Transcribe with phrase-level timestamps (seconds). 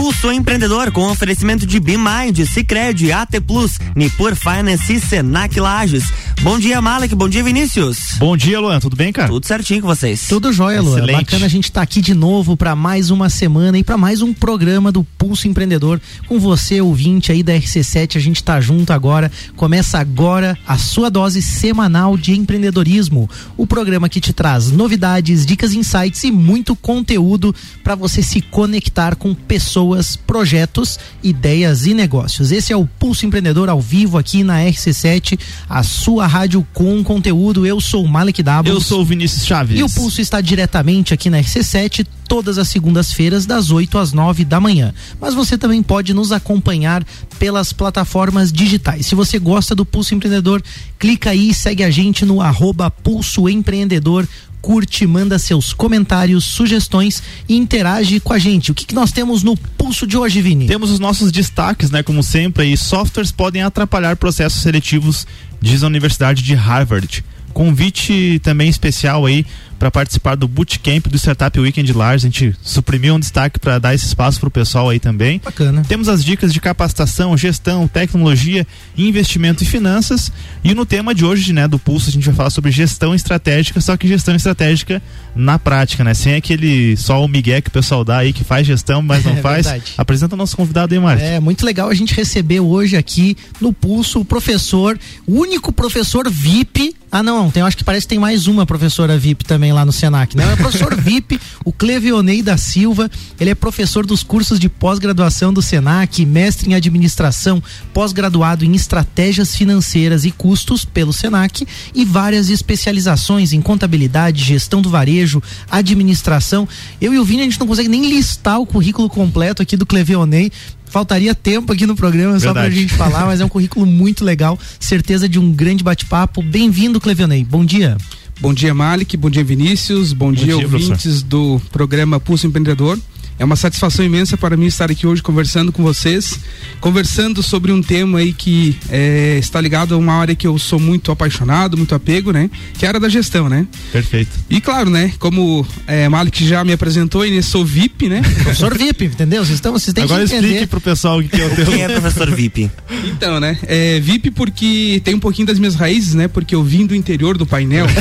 [0.00, 6.04] Pulso Empreendedor com oferecimento de BeMind, Cicred, AT Plus, Nipur Finance e Senac Lages.
[6.42, 7.14] Bom dia, Malek.
[7.14, 8.14] Bom dia, Vinícius.
[8.16, 8.80] Bom dia, Luan.
[8.80, 9.28] Tudo bem, cara?
[9.28, 10.26] Tudo certinho com vocês.
[10.26, 10.96] Tudo jóia, Luan.
[10.96, 11.16] Excelente.
[11.18, 14.32] Bacana a gente estar aqui de novo para mais uma semana e para mais um
[14.32, 18.16] programa do Pulso Empreendedor com você, ouvinte aí da RC7.
[18.16, 19.30] A gente tá junto agora.
[19.54, 23.28] Começa agora a sua dose semanal de empreendedorismo.
[23.54, 27.54] O programa que te traz novidades, dicas, insights e muito conteúdo
[27.84, 32.50] para você se conectar com pessoas, projetos, ideias e negócios.
[32.50, 37.66] Esse é o Pulso Empreendedor ao vivo aqui na RC7, a sua rádio com conteúdo.
[37.66, 38.70] Eu sou o Malek Dabos.
[38.70, 39.78] Eu sou o Vinícius Chaves.
[39.78, 44.44] E o Pulso está diretamente aqui na RC7 todas as segundas-feiras das 8 às 9
[44.44, 44.94] da manhã.
[45.20, 47.04] Mas você também pode nos acompanhar
[47.40, 49.06] pelas plataformas digitais.
[49.06, 50.62] Se você gosta do Pulso Empreendedor,
[50.96, 54.28] clica aí e segue a gente no arroba Pulso Empreendedor
[54.60, 58.70] curte, manda seus comentários, sugestões e interage com a gente.
[58.70, 60.66] O que, que nós temos no pulso de hoje, Vini?
[60.66, 62.02] Temos os nossos destaques, né?
[62.02, 65.26] Como sempre, aí, softwares podem atrapalhar processos seletivos,
[65.60, 67.24] diz a Universidade de Harvard.
[67.52, 69.44] Convite também especial aí
[69.80, 72.26] para participar do Bootcamp do Startup Weekend Large.
[72.26, 75.40] A gente suprimiu um destaque para dar esse espaço para o pessoal aí também.
[75.42, 75.82] Bacana.
[75.88, 80.30] Temos as dicas de capacitação, gestão, tecnologia, investimento e finanças.
[80.62, 83.80] E no tema de hoje, né, do Pulso, a gente vai falar sobre gestão estratégica,
[83.80, 85.00] só que gestão estratégica
[85.34, 86.12] na prática, né?
[86.12, 89.32] Sem aquele só o migué que o pessoal dá aí que faz gestão, mas não
[89.40, 89.64] É faz.
[89.66, 89.92] verdade.
[89.96, 91.26] Apresenta o nosso convidado aí, Márcio.
[91.26, 96.28] É muito legal a gente receber hoje aqui no Pulso o professor, o único professor
[96.28, 96.94] VIP.
[97.12, 99.84] Ah, não, tem, eu acho que parece que tem mais uma professora VIP também lá
[99.84, 100.48] no Senac, né?
[100.48, 103.10] É o professor VIP, o Clevionei da Silva.
[103.40, 107.60] Ele é professor dos cursos de pós-graduação do Senac, mestre em administração,
[107.92, 114.88] pós-graduado em estratégias financeiras e custos pelo Senac e várias especializações em contabilidade, gestão do
[114.88, 116.68] varejo, administração.
[117.00, 119.84] Eu e o Vini a gente não consegue nem listar o currículo completo aqui do
[119.84, 120.52] Clevionei.
[120.90, 122.80] Faltaria tempo aqui no programa só pra Verdade.
[122.82, 124.58] gente falar, mas é um currículo muito legal.
[124.78, 126.42] Certeza de um grande bate-papo.
[126.42, 127.44] Bem-vindo, Clevionei.
[127.44, 127.96] Bom dia.
[128.40, 129.16] Bom dia, Malik.
[129.16, 130.12] Bom dia, Vinícius.
[130.12, 132.98] Bom, dia, dia, ouvintes do programa Pulso Empreendedor.
[133.40, 136.38] É uma satisfação imensa para mim estar aqui hoje conversando com vocês,
[136.78, 140.78] conversando sobre um tema aí que é, está ligado a uma área que eu sou
[140.78, 142.50] muito apaixonado, muito apego, né?
[142.74, 143.66] Que é a área da gestão, né?
[143.90, 144.28] Perfeito.
[144.50, 145.14] E claro, né?
[145.18, 148.20] Como é, Malik já me apresentou, eu sou VIP, né?
[148.20, 149.42] Professor VIP, entendeu?
[149.42, 150.48] Vocês, estão, vocês têm Agora que entender.
[150.48, 151.64] explique pro pessoal o que é o teu.
[151.64, 152.70] Quem é professor VIP?
[153.06, 153.58] Então, né?
[153.62, 156.28] É, VIP porque tem um pouquinho das minhas raízes, né?
[156.28, 157.86] Porque eu vim do interior do painel.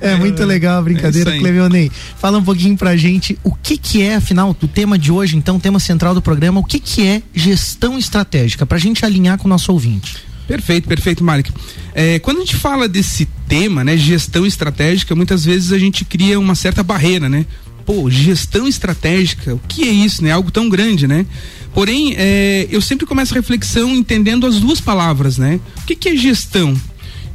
[0.00, 1.40] É muito legal a É brincadeira, isso aí.
[1.40, 1.90] Clevionei.
[2.18, 3.03] Fala um pouquinho pra gente
[3.42, 6.64] o que que é, afinal, o tema de hoje, então, tema central do programa, o
[6.64, 10.16] que que é gestão estratégica, pra gente alinhar com o nosso ouvinte.
[10.46, 11.50] Perfeito, perfeito, Malik.
[11.94, 16.38] É, quando a gente fala desse tema, né, gestão estratégica, muitas vezes a gente cria
[16.38, 17.46] uma certa barreira, né?
[17.86, 20.30] Pô, gestão estratégica, o que é isso, né?
[20.30, 21.26] Algo tão grande, né?
[21.74, 25.60] Porém, é, eu sempre começo a reflexão entendendo as duas palavras, né?
[25.78, 26.74] O que, que é gestão?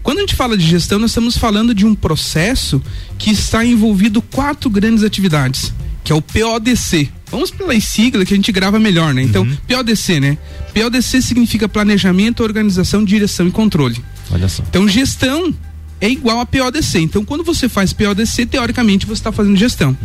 [0.04, 2.82] Quando a gente fala de gestão, nós estamos falando de um processo
[3.18, 5.74] que está envolvido quatro grandes atividades,
[6.04, 7.10] que é o PODC.
[7.32, 9.22] Vamos pelas siglas que a gente grava melhor, né?
[9.22, 10.38] Então, PODC, né?
[10.74, 14.04] PODC significa planejamento, organização, direção e controle.
[14.32, 14.64] Olha só.
[14.68, 15.54] Então, gestão
[16.02, 17.00] é igual a PODC.
[17.00, 19.96] Então, quando você faz PODC, teoricamente você está fazendo gestão.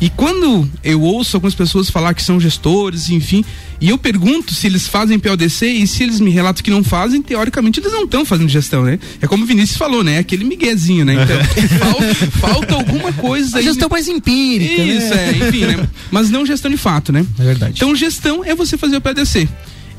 [0.00, 3.44] E quando eu ouço algumas pessoas falar que são gestores, enfim,
[3.80, 7.20] e eu pergunto se eles fazem PODC e se eles me relatam que não fazem,
[7.20, 8.98] teoricamente eles não estão fazendo gestão, né?
[9.20, 10.18] É como o Vinícius falou, né?
[10.18, 11.14] Aquele miguezinho, né?
[11.14, 11.36] Então,
[11.78, 13.64] falta, falta alguma coisa A aí.
[13.64, 15.30] gestão mais empírica, Isso, né?
[15.32, 15.88] é, enfim, né?
[16.10, 17.26] Mas não gestão de fato, né?
[17.38, 17.72] É verdade.
[17.76, 19.48] Então, gestão é você fazer o PDC.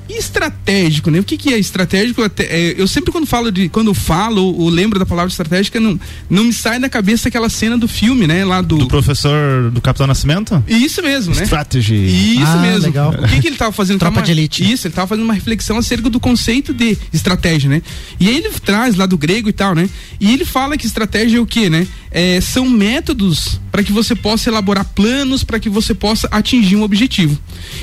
[0.10, 1.20] Estratégico, né?
[1.20, 2.22] O que, que é estratégico?
[2.24, 5.80] Até- é, eu sempre quando falo de, quando eu falo ou lembro da palavra estratégica,
[5.80, 6.00] não,
[6.30, 8.44] não me sai da cabeça aquela cena do filme, né?
[8.46, 8.78] Lá do.
[8.78, 10.64] Do professor do Capitão Nascimento?
[10.68, 11.44] Isso mesmo, né?
[11.44, 11.96] Strategy.
[11.96, 12.84] Isso Ah, mesmo.
[12.86, 13.12] legal.
[13.14, 14.00] O que, que ele tava fazendo?
[14.00, 14.72] Tropa Tava- de elite.
[14.72, 17.82] Isso, ele tava fazendo uma reflexão acerca do conceito de estratégia, né?
[18.20, 19.90] E aí ele traz lá do grego e tal, né?
[20.20, 21.88] E ele fala que estratégia é o quê, né?
[22.12, 26.84] É, são métodos para que você possa elaborar planos, para que você possa atingir um
[26.84, 27.38] objetivo.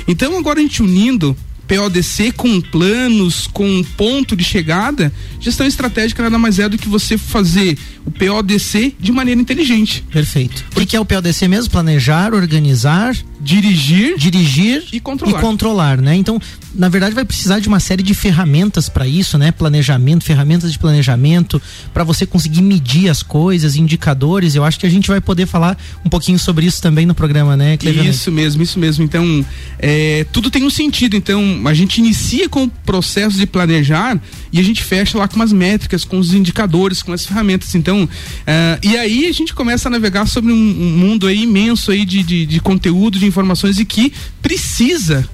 [0.07, 1.35] Então, agora a gente unindo
[1.71, 6.89] PODC com planos, com um ponto de chegada, gestão estratégica nada mais é do que
[6.89, 10.03] você fazer o PODC de maneira inteligente.
[10.11, 10.65] Perfeito.
[10.75, 11.71] O que, que é o PLDC mesmo?
[11.71, 15.37] Planejar, organizar, Dirigir dirigir e controlar.
[15.37, 16.15] e controlar, né?
[16.15, 16.39] Então,
[16.73, 19.51] na verdade, vai precisar de uma série de ferramentas para isso, né?
[19.51, 21.61] Planejamento, ferramentas de planejamento,
[21.93, 24.55] para você conseguir medir as coisas, indicadores.
[24.55, 27.57] Eu acho que a gente vai poder falar um pouquinho sobre isso também no programa,
[27.57, 28.09] né, Cleveland?
[28.09, 29.03] Isso mesmo, isso mesmo.
[29.03, 29.45] Então,
[29.79, 31.15] é, tudo tem um sentido.
[31.15, 34.19] Então, a gente inicia com o processo de planejar
[34.51, 37.75] e a gente fecha lá com as métricas, com os indicadores, com as ferramentas.
[37.75, 38.07] Então,
[38.45, 42.05] é, e aí a gente começa a navegar sobre um, um mundo aí imenso aí
[42.05, 45.27] de, de, de conteúdo, de informações e que precisa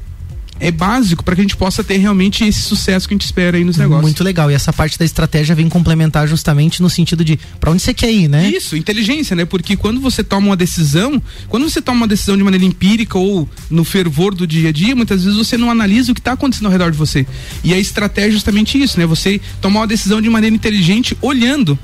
[0.59, 3.57] é básico para que a gente possa ter realmente esse sucesso que a gente espera
[3.57, 4.01] aí nos negócios.
[4.01, 4.49] Muito legal.
[4.49, 8.11] E essa parte da estratégia vem complementar justamente no sentido de para onde você quer
[8.11, 8.49] ir, né?
[8.49, 9.45] Isso, inteligência, né?
[9.45, 13.47] Porque quando você toma uma decisão, quando você toma uma decisão de maneira empírica ou
[13.69, 16.65] no fervor do dia a dia, muitas vezes você não analisa o que está acontecendo
[16.65, 17.25] ao redor de você.
[17.63, 19.05] E a estratégia é justamente isso, né?
[19.05, 21.77] Você tomar uma decisão de maneira inteligente olhando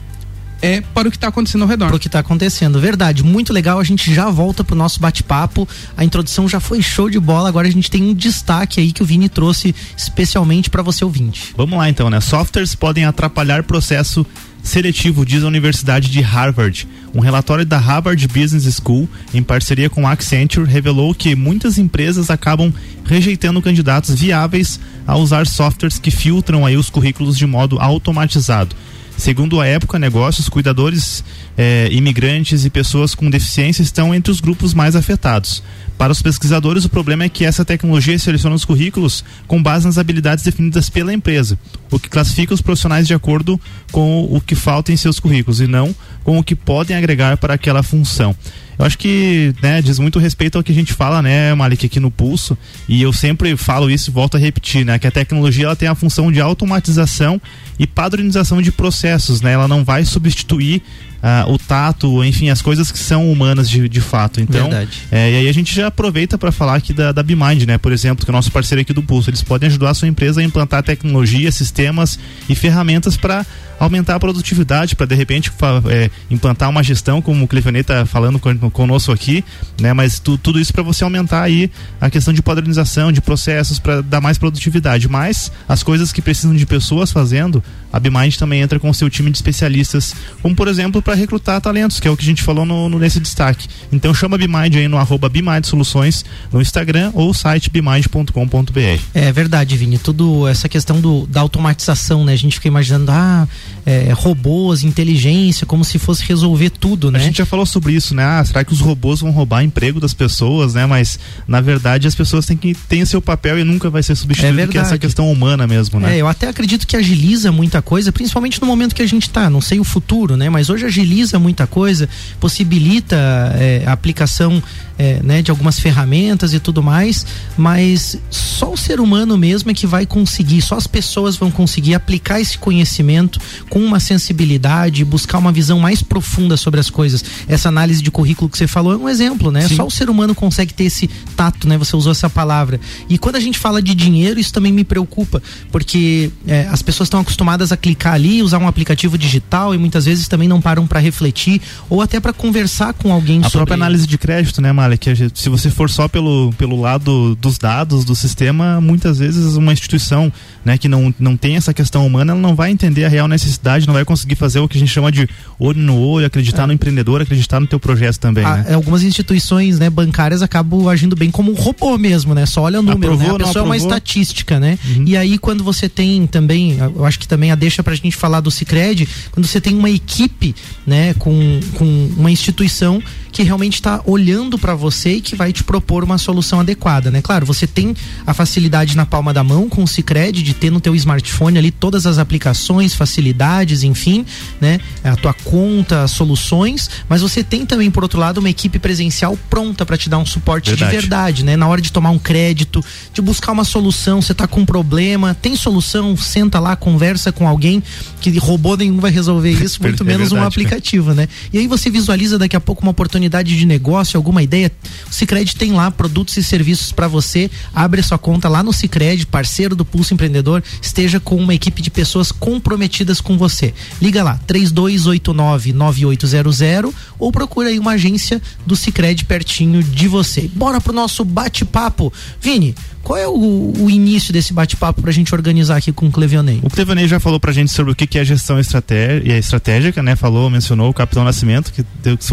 [0.64, 1.88] é para o que está acontecendo ao redor.
[1.88, 3.22] Para o que está acontecendo, verdade.
[3.22, 3.82] Muito legal.
[3.82, 5.68] A gente já volta para o nosso bate-papo.
[5.98, 7.50] A introdução já foi show de bola.
[7.50, 11.54] Agora a gente tem um destaque aí que o Vini trouxe especialmente para você ouvinte.
[11.58, 12.22] Vamos lá então, né?
[12.22, 14.26] Softwares podem atrapalhar processo
[14.64, 16.88] seletivo, diz a Universidade de Harvard.
[17.14, 22.30] Um relatório da Harvard Business School, em parceria com a Accenture, revelou que muitas empresas
[22.30, 22.74] acabam
[23.04, 28.74] rejeitando candidatos viáveis a usar softwares que filtram aí os currículos de modo automatizado.
[29.18, 31.24] Segundo a época, negócios, cuidadores,
[31.58, 35.64] eh, imigrantes e pessoas com deficiência estão entre os grupos mais afetados.
[35.98, 39.98] Para os pesquisadores, o problema é que essa tecnologia seleciona os currículos com base nas
[39.98, 41.58] habilidades definidas pela empresa,
[41.92, 43.62] o que classifica os profissionais de acordo
[43.92, 47.54] com o que falta em seus currículos e não com o que podem agregar para
[47.54, 48.36] aquela função.
[48.78, 52.00] Eu acho que né, diz muito respeito ao que a gente fala, né, Malik, aqui
[52.00, 55.66] no Pulso, e eu sempre falo isso e volto a repetir, né, que a tecnologia
[55.66, 57.42] ela tem a função de automatização
[57.78, 60.82] e padronização de processos, né, ela não vai substituir
[61.24, 64.42] uh, o tato, enfim, as coisas que são humanas de, de fato.
[64.42, 64.70] Então,
[65.12, 67.78] é, e aí a gente já aproveita para falar aqui da, da BeMind, né?
[67.78, 69.30] Por exemplo, que é o nosso parceiro aqui do Pulso.
[69.30, 72.20] Eles podem ajudar a sua empresa a implantar tecnologia, sistemas
[72.50, 73.46] e ferramentas para
[73.86, 75.52] aumentar a produtividade, para de repente
[75.90, 78.40] é, implantar uma gestão, como o Clevenet está falando
[78.72, 79.44] conosco aqui,
[79.80, 79.94] né?
[79.94, 81.70] Mas tu, tudo isso para você aumentar aí
[82.00, 85.08] a questão de padronização, de processos, para dar mais produtividade.
[85.08, 89.10] Mas as coisas que precisam de pessoas fazendo, a BeMind também entra com o seu
[89.10, 92.42] time de especialistas, como por exemplo para recrutar talentos, que é o que a gente
[92.42, 93.68] falou no, no nesse destaque.
[93.92, 99.02] Então chama a BeMind aí no arroba BeMind Soluções no Instagram ou site bemind.com.br.
[99.14, 99.98] É verdade, Vini.
[99.98, 102.34] Tudo essa questão do, da automatização, né?
[102.34, 103.48] A gente fica imaginando, ah,
[103.86, 107.20] é, robôs, inteligência, como se fosse resolver tudo, né?
[107.20, 108.24] A gente já falou sobre isso, né?
[108.24, 110.86] Ah, será que os robôs vão roubar emprego das pessoas, né?
[110.86, 114.62] Mas na verdade as pessoas têm que ter seu papel e nunca vai ser substituído,
[114.62, 116.16] é que é essa questão humana mesmo, né?
[116.16, 119.50] É, eu até acredito que agiliza muita coisa, principalmente no momento que a gente está,
[119.50, 120.50] não sei o futuro, né?
[120.50, 122.08] Mas hoje agiliza muita coisa,
[122.40, 123.18] possibilita
[123.60, 124.62] é, a aplicação
[124.98, 127.26] é, né, de algumas ferramentas e tudo mais,
[127.58, 131.96] mas só o ser humano mesmo é que vai conseguir, só as pessoas vão conseguir
[131.96, 133.40] aplicar esse conhecimento
[133.74, 137.26] com uma sensibilidade, buscar uma visão mais profunda sobre as coisas.
[137.48, 139.68] Essa análise de currículo que você falou é um exemplo, né?
[139.68, 139.78] Sim.
[139.78, 141.76] Só o ser humano consegue ter esse tato, né?
[141.80, 142.80] Você usou essa palavra.
[143.10, 145.42] E quando a gente fala de dinheiro, isso também me preocupa,
[145.72, 150.06] porque é, as pessoas estão acostumadas a clicar ali, usar um aplicativo digital e muitas
[150.06, 151.60] vezes também não param para refletir
[151.90, 153.58] ou até para conversar com alguém a sobre.
[153.58, 155.32] A própria análise de crédito, né, Malek?
[155.34, 160.32] Se você for só pelo, pelo lado dos dados do sistema, muitas vezes uma instituição
[160.64, 163.63] né, que não, não tem essa questão humana, ela não vai entender a real necessidade,
[163.88, 165.28] não vai conseguir fazer o que a gente chama de
[165.60, 166.68] olho no olho, acreditar é.
[166.68, 168.46] no empreendedor, acreditar no teu projeto também.
[168.46, 168.74] Ah, né?
[168.74, 172.46] Algumas instituições né, bancárias acabam agindo bem como um robô mesmo, né?
[172.46, 173.44] Só olha o número, aprovou, né?
[173.44, 174.78] A pessoa é uma estatística, né?
[174.86, 175.06] Uhum.
[175.08, 178.40] E aí quando você tem também, eu acho que também a deixa pra gente falar
[178.40, 180.56] do Cicred, quando você tem uma equipe,
[180.86, 183.02] né, com, com uma instituição
[183.34, 187.20] que realmente está olhando para você e que vai te propor uma solução adequada, né?
[187.20, 187.96] Claro, você tem
[188.28, 191.72] a facilidade na palma da mão com o Cicred de ter no teu smartphone ali
[191.72, 194.24] todas as aplicações, facilidades, enfim,
[194.62, 194.80] né?
[195.04, 199.84] A tua conta, soluções, mas você tem também por outro lado uma equipe presencial pronta
[199.84, 200.92] para te dar um suporte verdade.
[200.92, 201.58] de verdade, né?
[201.58, 205.34] Na hora de tomar um crédito, de buscar uma solução, você tá com um problema,
[205.34, 207.82] tem solução, senta lá, conversa com alguém
[208.22, 211.28] que robô nenhum vai resolver isso, muito é menos verdade, um aplicativo, né?
[211.52, 214.70] E aí você visualiza daqui a pouco uma oportunidade oportunidade de negócio, alguma ideia,
[215.10, 217.50] o Cicred tem lá produtos e serviços para você.
[217.74, 221.90] Abre sua conta lá no Cicred, parceiro do Pulso Empreendedor, esteja com uma equipe de
[221.90, 223.74] pessoas comprometidas com você.
[224.02, 230.50] Liga lá, 3289-9800 ou procura aí uma agência do Cicred pertinho de você.
[230.54, 232.12] Bora pro nosso bate-papo.
[232.42, 236.12] Vini, qual é o, o início desse bate-papo para a gente organizar aqui com o
[236.12, 236.60] Clevionei?
[236.64, 240.16] O Clevionei já falou para a gente sobre o que, que é gestão estratégica, né?
[240.16, 241.86] Falou, mencionou o Capitão Nascimento, que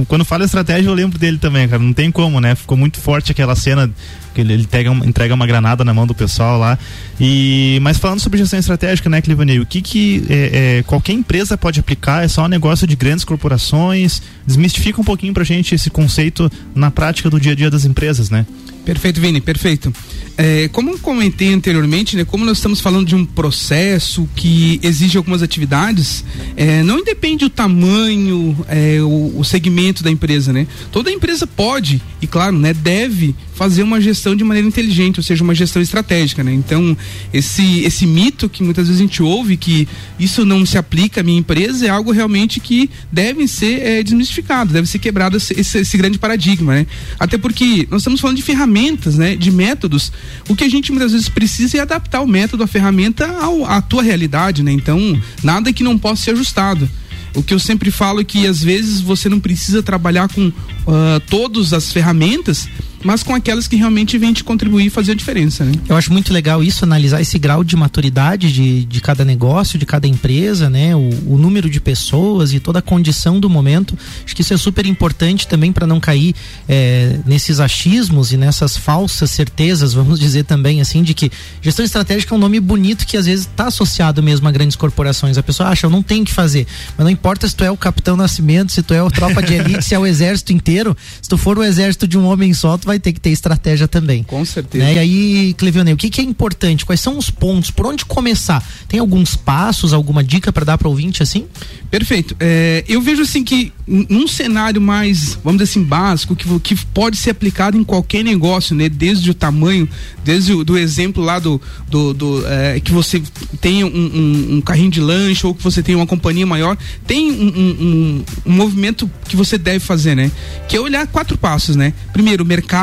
[0.07, 1.83] quando fala estratégia eu lembro dele também, cara.
[1.83, 2.55] Não tem como, né?
[2.55, 3.91] Ficou muito forte aquela cena
[4.33, 6.79] que ele, ele entrega, entrega uma granada na mão do pessoal lá.
[7.19, 11.59] E mas falando sobre gestão estratégica, né, Clevanei, o que que é, é, qualquer empresa
[11.59, 12.25] pode aplicar?
[12.25, 14.23] É só um negócio de grandes corporações?
[14.47, 18.31] Desmistifica um pouquinho pra gente esse conceito na prática do dia a dia das empresas,
[18.31, 18.47] né?
[18.85, 19.93] Perfeito, Vini, perfeito.
[20.37, 25.43] É, como comentei anteriormente, né, como nós estamos falando de um processo que exige algumas
[25.43, 26.25] atividades,
[26.57, 30.67] é, não independe o tamanho, é, o, o, segmento da empresa, né?
[30.91, 35.45] Toda empresa pode e, claro, né, deve fazer uma gestão de maneira inteligente, ou seja,
[35.45, 36.51] uma gestão estratégica, né?
[36.51, 36.97] Então,
[37.31, 39.87] esse, esse mito que muitas vezes a gente ouve que
[40.19, 44.73] isso não se aplica à minha empresa é algo realmente que deve ser é, desmistificado,
[44.73, 46.87] deve ser quebrado esse, esse, grande paradigma, né?
[47.19, 49.37] Até porque nós estamos falando de ferramentas, né?
[49.37, 50.11] De métodos.
[50.49, 53.83] O que a gente muitas vezes precisa é adaptar o método, a ferramenta ao, à
[53.83, 54.73] tua realidade, né?
[54.73, 56.89] Então, nada que não possa ser ajustado.
[57.35, 61.21] O que eu sempre falo é que às vezes você não precisa trabalhar com uh,
[61.29, 62.67] todas as ferramentas,
[63.03, 65.65] mas com aquelas que realmente vêm te contribuir e fazer a diferença.
[65.65, 65.73] Né?
[65.89, 69.87] Eu acho muito legal isso, analisar esse grau de maturidade de, de cada negócio, de
[69.87, 70.95] cada empresa, né?
[70.95, 73.97] O, o número de pessoas e toda a condição do momento.
[74.25, 76.35] Acho que isso é super importante também para não cair
[76.69, 81.31] é, nesses achismos e nessas falsas certezas, vamos dizer também assim, de que
[81.63, 85.39] gestão estratégica é um nome bonito que às vezes está associado mesmo a grandes corporações.
[85.39, 86.67] A pessoa acha, eu não tenho que fazer.
[86.97, 89.55] Mas não importa se tu é o Capitão Nascimento, se tu é o tropa de
[89.55, 92.77] elite, se é o exército inteiro, se tu for o exército de um homem só,
[92.77, 94.23] tu vai ter que ter estratégia também.
[94.25, 94.85] Com certeza.
[94.85, 94.95] Né?
[94.95, 96.85] E aí, Clevionei, o que, que é importante?
[96.85, 97.71] Quais são os pontos?
[97.71, 98.65] Por onde começar?
[98.89, 101.47] Tem alguns passos, alguma dica para dar para ouvinte assim?
[101.91, 102.37] Perfeito.
[102.41, 107.17] É, eu vejo assim que num cenário mais, vamos dizer assim, básico, que, que pode
[107.17, 108.89] ser aplicado em qualquer negócio, né?
[108.89, 109.89] Desde o tamanho,
[110.25, 113.21] desde o do exemplo lá do, do, do é, que você
[113.61, 117.31] tem um, um, um, carrinho de lanche ou que você tem uma companhia maior, tem
[117.33, 120.31] um, um, movimento que você deve fazer, né?
[120.69, 121.93] Que é olhar quatro passos, né?
[122.13, 122.80] Primeiro, mercado,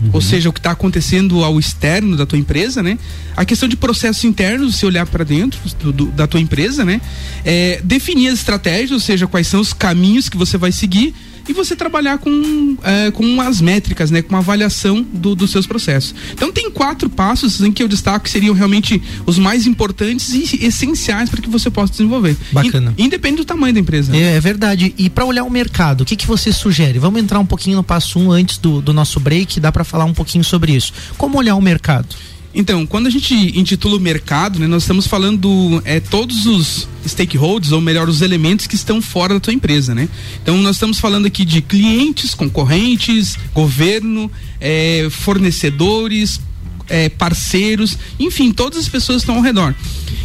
[0.00, 0.10] Uhum.
[0.12, 2.98] Ou seja, o que está acontecendo ao externo da tua empresa, né?
[3.34, 7.00] A questão de processos internos, se olhar para dentro do, do, da tua empresa, né?
[7.44, 11.14] É, definir as estratégias, ou seja, quais são os caminhos que você vai seguir
[11.48, 14.22] e você trabalhar com, é, com as métricas, né?
[14.22, 16.14] Com uma avaliação do, dos seus processos.
[16.32, 20.66] Então tem quatro passos em que eu destaco que seriam realmente os mais importantes e
[20.66, 22.36] essenciais para que você possa desenvolver.
[22.52, 22.94] Bacana.
[22.96, 24.16] independente do tamanho da empresa.
[24.16, 24.94] É, é verdade.
[24.96, 26.98] E para olhar o mercado, o que, que você sugere?
[26.98, 30.04] Vamos entrar um pouquinho no passo um antes do, do nosso break, dá para falar
[30.04, 30.92] um pouquinho sobre isso.
[31.16, 32.08] Como olhar o mercado?
[32.56, 37.70] Então, quando a gente intitula o mercado, né, nós estamos falando é, todos os stakeholders,
[37.70, 40.08] ou melhor, os elementos que estão fora da tua empresa, né?
[40.42, 46.40] Então, nós estamos falando aqui de clientes, concorrentes, governo, é, fornecedores,
[46.88, 49.74] é, parceiros, enfim, todas as pessoas estão ao redor.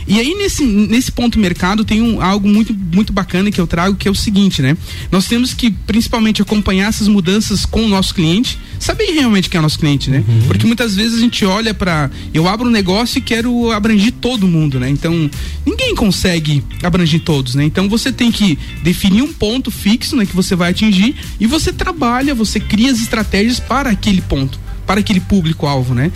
[0.07, 3.95] E aí, nesse, nesse ponto mercado, tem um, algo muito, muito bacana que eu trago,
[3.95, 4.75] que é o seguinte, né?
[5.11, 9.59] Nós temos que, principalmente, acompanhar essas mudanças com o nosso cliente, saber realmente quem é
[9.59, 10.23] o nosso cliente, né?
[10.27, 10.41] Uhum.
[10.47, 14.47] Porque muitas vezes a gente olha para Eu abro um negócio e quero abranger todo
[14.47, 14.89] mundo, né?
[14.89, 15.29] Então,
[15.65, 17.63] ninguém consegue abranger todos, né?
[17.63, 20.25] Então, você tem que definir um ponto fixo, né?
[20.25, 24.99] Que você vai atingir e você trabalha, você cria as estratégias para aquele ponto, para
[24.99, 26.11] aquele público-alvo, né?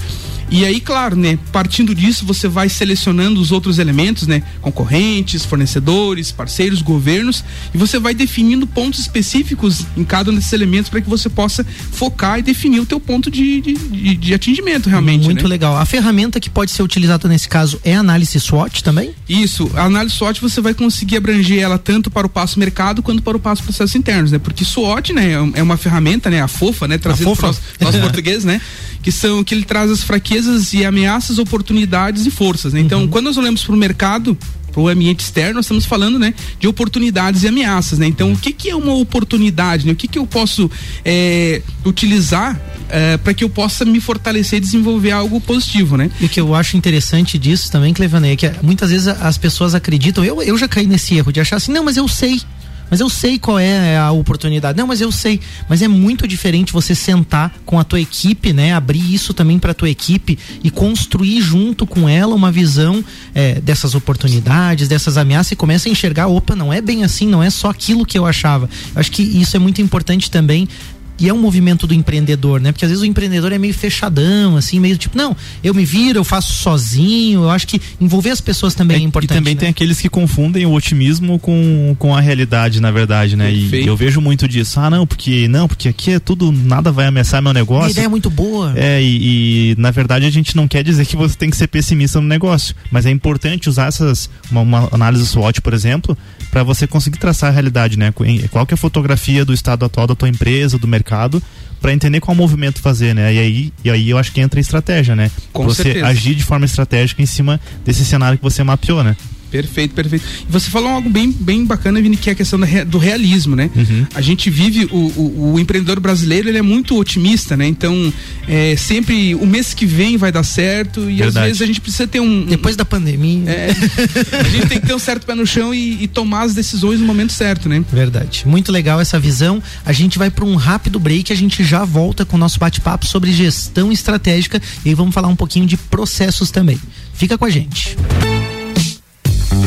[0.50, 6.32] E aí, claro, né, partindo disso, você vai selecionando os outros elementos, né, concorrentes, fornecedores,
[6.32, 11.10] parceiros, governos, e você vai definindo pontos específicos em cada um desses elementos para que
[11.10, 15.26] você possa focar e definir o teu ponto de, de, de, atingimento realmente.
[15.26, 15.50] Muito né?
[15.50, 15.78] legal.
[15.78, 19.12] A ferramenta que pode ser utilizada nesse caso é a análise SWOT também?
[19.28, 19.70] Isso.
[19.74, 23.36] A análise SWOT você vai conseguir abranger ela tanto para o passo mercado quanto para
[23.36, 24.38] o passo processos internos, né?
[24.40, 27.48] Porque SWOT, né, é uma ferramenta, né, a fofa, né, trazendo para
[27.82, 28.62] nós, português, né?
[29.06, 30.35] que são que ele traz as fraquezas
[30.74, 32.74] e ameaças, oportunidades e forças.
[32.74, 32.80] Né?
[32.80, 33.08] Então, uhum.
[33.08, 34.38] quando nós olhamos para o mercado,
[34.76, 38.08] para o ambiente externo, nós estamos falando, né, de oportunidades e ameaças, né?
[38.08, 39.94] Então, o que que é uma oportunidade, né?
[39.94, 40.70] O que que eu posso
[41.06, 46.12] é, utilizar é, para que eu possa me fortalecer e desenvolver algo positivo, né?
[46.20, 49.74] E o que eu acho interessante disso também, Clevanei, é que muitas vezes as pessoas
[49.74, 52.42] acreditam, eu, eu já caí nesse erro de achar assim, não, mas eu sei,
[52.90, 54.78] mas eu sei qual é a oportunidade.
[54.78, 55.40] Não, mas eu sei.
[55.68, 58.74] Mas é muito diferente você sentar com a tua equipe, né?
[58.74, 63.96] Abrir isso também para tua equipe e construir junto com ela uma visão é, dessas
[63.96, 67.70] oportunidades, dessas ameaças e começa a enxergar, opa, não é bem assim, não é só
[67.70, 68.70] aquilo que eu achava.
[68.94, 70.68] Eu acho que isso é muito importante também
[71.18, 72.72] e é um movimento do empreendedor, né?
[72.72, 76.20] Porque às vezes o empreendedor é meio fechadão, assim, meio tipo, não, eu me viro,
[76.20, 77.44] eu faço sozinho.
[77.44, 79.32] Eu acho que envolver as pessoas também é, é importante.
[79.32, 79.60] E também né?
[79.62, 83.50] tem aqueles que confundem o otimismo com, com a realidade, na verdade, né?
[83.50, 83.86] Perfeito.
[83.86, 84.80] E eu vejo muito disso.
[84.80, 87.88] Ah, não, porque não, porque aqui é tudo, nada vai ameaçar meu negócio.
[87.88, 88.74] A ideia é muito boa.
[88.76, 91.68] É, e, e, na verdade a gente não quer dizer que você tem que ser
[91.68, 96.18] pessimista no negócio, mas é importante usar essas, uma, uma análise SWOT, por exemplo,
[96.52, 98.14] para você conseguir traçar a realidade, né?
[98.52, 101.42] Qual que é a fotografia do estado atual da tua empresa, do mercado mercado
[101.80, 103.32] para entender qual movimento fazer, né?
[103.32, 105.30] E aí, e aí eu acho que entra a estratégia, né?
[105.54, 106.08] Com você certeza.
[106.08, 109.16] agir de forma estratégica em cima desse cenário que você mapeou, né?
[109.56, 110.26] Perfeito, perfeito.
[110.48, 113.70] E você falou algo bem, bem bacana, Vini, que é a questão do realismo, né?
[113.76, 114.06] Uhum.
[114.14, 117.66] A gente vive, o, o, o, empreendedor brasileiro, ele é muito otimista, né?
[117.66, 118.14] Então,
[118.48, 121.38] é, sempre o mês que vem vai dar certo e Verdade.
[121.38, 122.46] às vezes a gente precisa ter um...
[122.46, 123.50] Depois da pandemia.
[123.50, 123.70] É,
[124.40, 127.00] a gente tem que ter um certo pé no chão e, e, tomar as decisões
[127.00, 127.84] no momento certo, né?
[127.92, 128.44] Verdade.
[128.46, 129.64] Muito legal essa visão.
[129.86, 133.06] A gente vai para um rápido break, a gente já volta com o nosso bate-papo
[133.06, 136.80] sobre gestão estratégica e vamos falar um pouquinho de processos também.
[137.14, 137.96] Fica com a gente.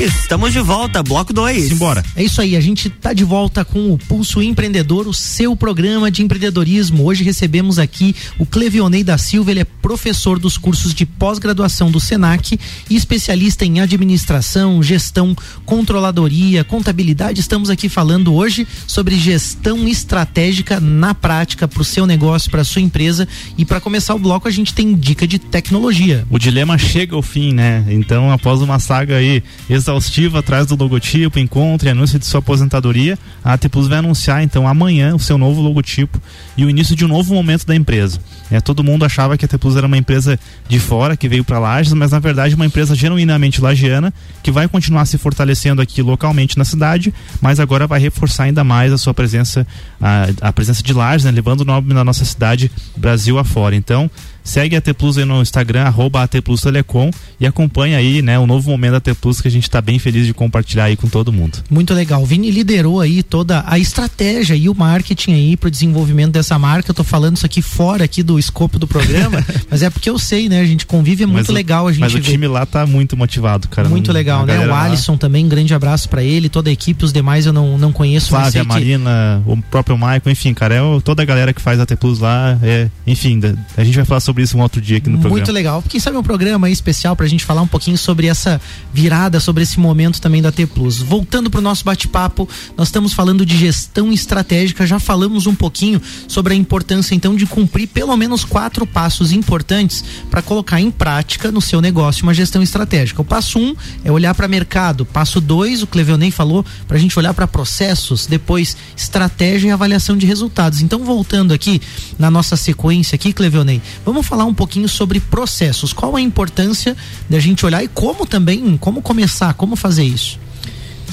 [0.01, 1.69] Estamos de volta, bloco 2.
[1.69, 2.05] Simbora.
[2.15, 6.11] É isso aí, a gente tá de volta com o Pulso Empreendedor, o seu programa
[6.11, 7.05] de empreendedorismo.
[7.05, 11.99] Hoje recebemos aqui o Clevionei da Silva, ele é professor dos cursos de pós-graduação do
[11.99, 17.41] SENAC e especialista em administração, gestão, controladoria, contabilidade.
[17.41, 22.83] Estamos aqui falando hoje sobre gestão estratégica na prática para o seu negócio, para sua
[22.83, 23.27] empresa.
[23.57, 26.27] E para começar o bloco, a gente tem dica de tecnologia.
[26.29, 27.83] O dilema chega ao fim, né?
[27.89, 33.19] Então, após uma saga aí exaustiva atrás do logotipo, encontro e anúncio de sua aposentadoria,
[33.43, 36.21] a AT Plus vai anunciar então amanhã o seu novo logotipo
[36.59, 38.21] e o início de um novo momento da empresa.
[38.51, 41.45] É, todo mundo achava que a AT Plus era uma empresa de fora, que veio
[41.45, 46.03] para Lages, mas na verdade uma empresa genuinamente lagiana, que vai continuar se fortalecendo aqui
[46.03, 49.67] localmente na cidade, mas agora vai reforçar ainda mais a sua presença,
[50.01, 53.75] a, a presença de Lages, né, levando o nome da nossa cidade Brasil afora.
[53.75, 54.11] Então,
[54.49, 58.39] Segue a T Plus aí no Instagram, arroba AT Plus Telecom e acompanha aí, né,
[58.39, 60.97] o novo momento da T Plus que a gente está bem feliz de compartilhar aí
[60.97, 61.59] com todo mundo.
[61.69, 62.25] Muito legal.
[62.25, 66.91] Vini liderou aí toda a estratégia e o marketing aí para o desenvolvimento dessa marca.
[66.91, 70.19] Eu tô falando isso aqui fora aqui do escopo do programa, mas é porque eu
[70.19, 70.63] sei, né?
[70.63, 73.19] A gente convive, é muito mas legal a gente Mas o time lá tá muito
[73.19, 73.87] motivado, cara.
[73.87, 74.67] Muito legal, né?
[74.67, 75.19] O Alisson lá...
[75.19, 78.31] também, um grande abraço para ele, toda a equipe, os demais eu não, não conheço.
[78.31, 79.53] Flávia, a Marina, que...
[79.53, 82.59] o próprio Michael, enfim, cara, é toda a galera que faz a T Plus lá,
[82.63, 83.39] é, enfim,
[83.77, 85.37] a gente vai falar sobre isso um outro dia aqui no programa.
[85.37, 85.83] Muito legal.
[85.89, 88.61] Quem sabe um programa especial pra gente falar um pouquinho sobre essa
[88.93, 90.99] virada, sobre esse momento também da T Plus.
[90.99, 96.55] Voltando pro nosso bate-papo, nós estamos falando de gestão estratégica, já falamos um pouquinho sobre
[96.55, 101.61] a importância então de cumprir pelo menos quatro passos importantes para colocar em prática no
[101.61, 103.23] seu negócio uma gestão estratégica.
[103.23, 105.05] O passo um é olhar para mercado.
[105.05, 108.27] Passo dois, o Clevionei falou, para a gente olhar para processos.
[108.27, 110.81] Depois, estratégia e avaliação de resultados.
[110.81, 111.81] Então, voltando aqui
[112.19, 115.93] na nossa sequência aqui, Clevionei, vamos falar um pouquinho sobre processos.
[115.93, 116.97] Qual a importância
[117.29, 120.39] da gente olhar e como também, como começar, como fazer isso?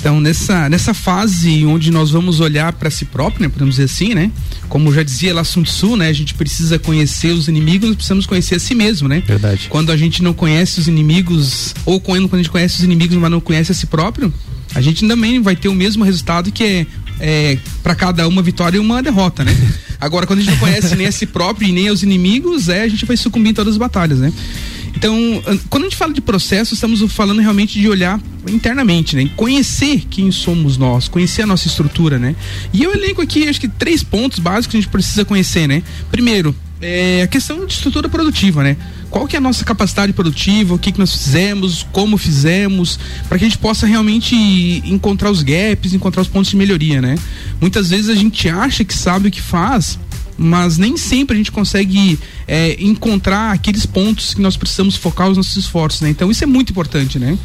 [0.06, 4.13] Então, nessa, nessa fase onde nós vamos olhar para si próprio, né, podemos dizer assim,
[4.13, 4.30] né?
[4.70, 6.10] Como já dizia lá Sun Tzu, né?
[6.10, 9.24] A gente precisa conhecer os inimigos, nós precisamos conhecer a si mesmo, né?
[9.26, 9.68] Verdade.
[9.68, 13.18] Quando a gente não conhece os inimigos, ou quando, quando a gente conhece os inimigos,
[13.18, 14.32] mas não conhece a si próprio,
[14.76, 16.88] a gente também vai ter o mesmo resultado que é,
[17.19, 19.56] é para cada uma vitória e uma derrota, né?
[19.99, 22.82] Agora, quando a gente não conhece nem a si próprio e nem os inimigos, é,
[22.82, 24.32] a gente vai sucumbir em todas as batalhas, né?
[24.95, 29.30] Então, quando a gente fala de processo, estamos falando realmente de olhar internamente, né?
[29.36, 32.36] Conhecer quem somos nós, conhecer a nossa estrutura, né?
[32.71, 35.84] E eu elenco aqui, acho que três pontos básicos que a gente precisa conhecer, né?
[36.10, 38.78] Primeiro, é a questão de estrutura produtiva, né?
[39.10, 43.38] Qual que é a nossa capacidade produtiva, o que, que nós fizemos, como fizemos, para
[43.38, 44.36] que a gente possa realmente
[44.86, 47.16] encontrar os gaps, encontrar os pontos de melhoria, né?
[47.62, 49.98] Muitas vezes a gente acha que sabe o que faz,
[50.38, 55.38] mas nem sempre a gente consegue é, encontrar aqueles pontos que nós precisamos focar os
[55.38, 56.10] nossos esforços, né?
[56.10, 57.38] Então isso é muito importante, né?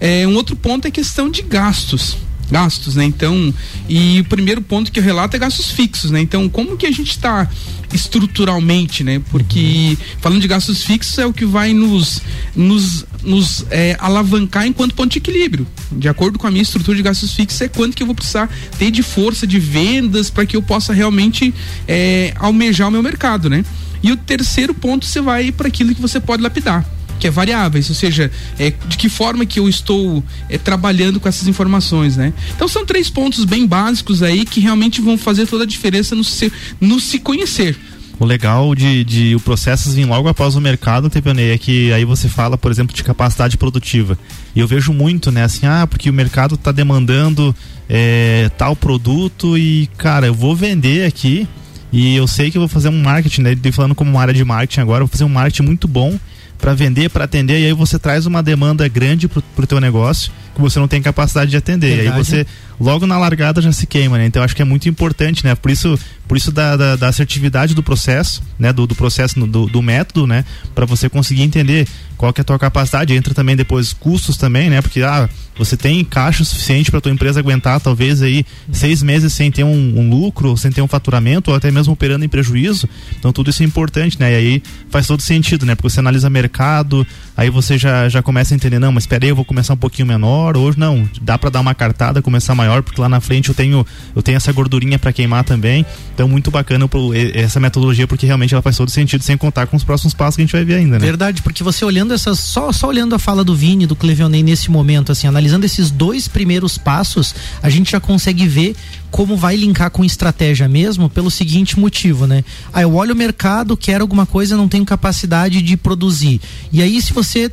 [0.00, 2.16] É, um outro ponto é a questão de gastos
[2.50, 3.04] gastos, né?
[3.04, 3.52] Então,
[3.88, 6.20] e o primeiro ponto que eu relato é gastos fixos, né?
[6.20, 7.48] Então, como que a gente está
[7.92, 9.20] estruturalmente, né?
[9.30, 12.20] Porque falando de gastos fixos é o que vai nos
[12.54, 15.66] nos, nos é, alavancar enquanto ponto de equilíbrio.
[15.90, 18.48] De acordo com a minha estrutura de gastos fixos, é quanto que eu vou precisar
[18.78, 21.52] ter de força de vendas para que eu possa realmente
[21.86, 23.64] é, almejar o meu mercado, né?
[24.02, 27.88] E o terceiro ponto você vai para aquilo que você pode lapidar que é variáveis,
[27.90, 32.32] ou seja, é, de que forma que eu estou é, trabalhando com essas informações, né?
[32.56, 36.24] Então são três pontos bem básicos aí que realmente vão fazer toda a diferença no
[36.24, 37.78] se, no se conhecer.
[38.18, 42.04] O legal de, de o processo vir logo após o mercado, TPNE, é que aí
[42.04, 44.18] você fala, por exemplo, de capacidade produtiva.
[44.54, 47.54] E eu vejo muito, né, assim, ah, porque o mercado está demandando
[47.88, 51.48] é, tal produto e, cara, eu vou vender aqui
[51.92, 53.56] e eu sei que eu vou fazer um marketing, né?
[53.72, 56.18] Falando como uma área de marketing agora, vou fazer um marketing muito bom
[56.60, 60.30] para vender, para atender, e aí você traz uma demanda grande para o teu negócio
[60.54, 61.96] que você não tem capacidade de atender.
[61.96, 62.08] Verdade.
[62.08, 62.46] E aí você
[62.80, 64.26] logo na largada já se queima, né?
[64.26, 65.54] Então acho que é muito importante, né?
[65.54, 68.72] Por isso, por isso da, da, da assertividade do processo, né?
[68.72, 70.44] Do, do processo, do, do método, né?
[70.74, 71.86] Para você conseguir entender
[72.16, 73.14] qual que é a tua capacidade.
[73.14, 74.80] Entra também depois custos também, né?
[74.80, 79.50] Porque ah, você tem caixa suficiente para tua empresa aguentar talvez aí seis meses sem
[79.50, 82.88] ter um, um, lucro, sem ter um faturamento ou até mesmo operando em prejuízo.
[83.18, 84.32] Então tudo isso é importante, né?
[84.32, 85.74] E aí faz todo sentido, né?
[85.74, 89.28] Porque você analisa mercado, aí você já, já começa a entender, não, mas espera aí,
[89.28, 92.82] eu vou começar um pouquinho menor, hoje não, dá para dar uma cartada, começar maior,
[92.82, 95.84] porque lá na frente eu tenho eu tenho essa gordurinha para queimar também.
[96.14, 99.76] Então muito bacana pro, essa metodologia porque realmente ela faz todo sentido sem contar com
[99.76, 101.04] os próximos passos que a gente vai ver ainda, né?
[101.04, 104.70] Verdade, porque você olhando essas só só olhando a fala do Vini do Clevionei nesse
[104.70, 108.76] momento assim, analisando esses dois primeiros passos, a gente já consegue ver
[109.10, 112.44] como vai linkar com estratégia mesmo pelo seguinte motivo, né?
[112.72, 116.40] Ah, eu olho o mercado, quero alguma coisa, não tenho capacidade de produzir.
[116.72, 117.50] E aí, se você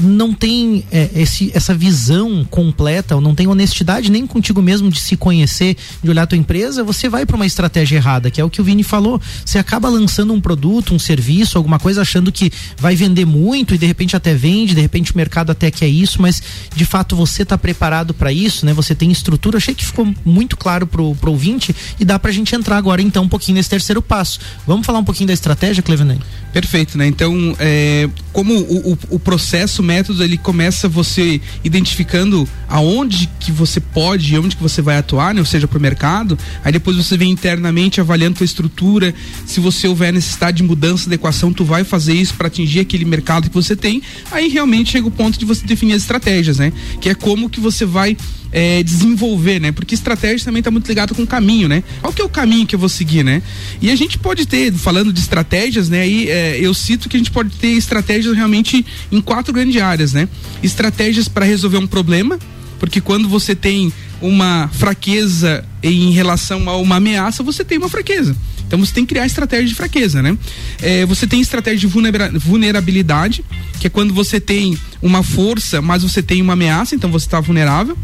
[0.00, 5.00] não tem é, esse, essa visão completa, ou não tem honestidade nem contigo mesmo de
[5.00, 8.44] se conhecer, de olhar a tua empresa, você vai para uma estratégia errada, que é
[8.44, 9.20] o que o Vini falou.
[9.44, 13.78] Você acaba lançando um produto, um serviço, alguma coisa, achando que vai vender muito e
[13.78, 16.42] de repente até vende, de repente o mercado até quer isso, mas
[16.74, 18.72] de fato você está preparado para isso, né?
[18.74, 19.56] Você tem estrutura.
[19.56, 23.24] Achei que ficou muito claro pro, pro ouvinte e dá pra gente entrar agora então
[23.24, 24.40] um pouquinho nesse terceiro passo.
[24.66, 26.18] Vamos falar um pouquinho da estratégia, Clevenay?
[26.52, 27.06] Perfeito, né?
[27.06, 33.52] Então, é, como o, o, o, processo, o método, ele começa você identificando aonde que
[33.52, 35.40] você pode e onde que você vai atuar, né?
[35.40, 39.14] Ou seja, pro mercado, aí depois você vem internamente avaliando tua estrutura,
[39.46, 43.04] se você houver necessidade de mudança de equação, tu vai fazer isso para atingir aquele
[43.04, 46.72] mercado que você tem, aí realmente chega o ponto de você definir as estratégias, né?
[47.00, 48.16] Que é como que você vai
[48.52, 49.72] é, desenvolver, né?
[49.72, 51.82] Porque estratégia também está muito ligado com o caminho, né?
[52.00, 53.42] Qual que é o caminho que eu vou seguir, né?
[53.80, 56.02] E a gente pode ter, falando de estratégias, né?
[56.02, 60.12] Aí é, eu cito que a gente pode ter estratégias realmente em quatro grandes áreas,
[60.12, 60.28] né?
[60.62, 62.38] Estratégias para resolver um problema,
[62.78, 68.36] porque quando você tem uma fraqueza em relação a uma ameaça, você tem uma fraqueza.
[68.66, 70.36] Então você tem que criar estratégia de fraqueza, né?
[70.80, 73.44] É, você tem estratégia de vulnerabilidade,
[73.80, 77.40] que é quando você tem uma força, mas você tem uma ameaça, então você está
[77.40, 77.96] vulnerável.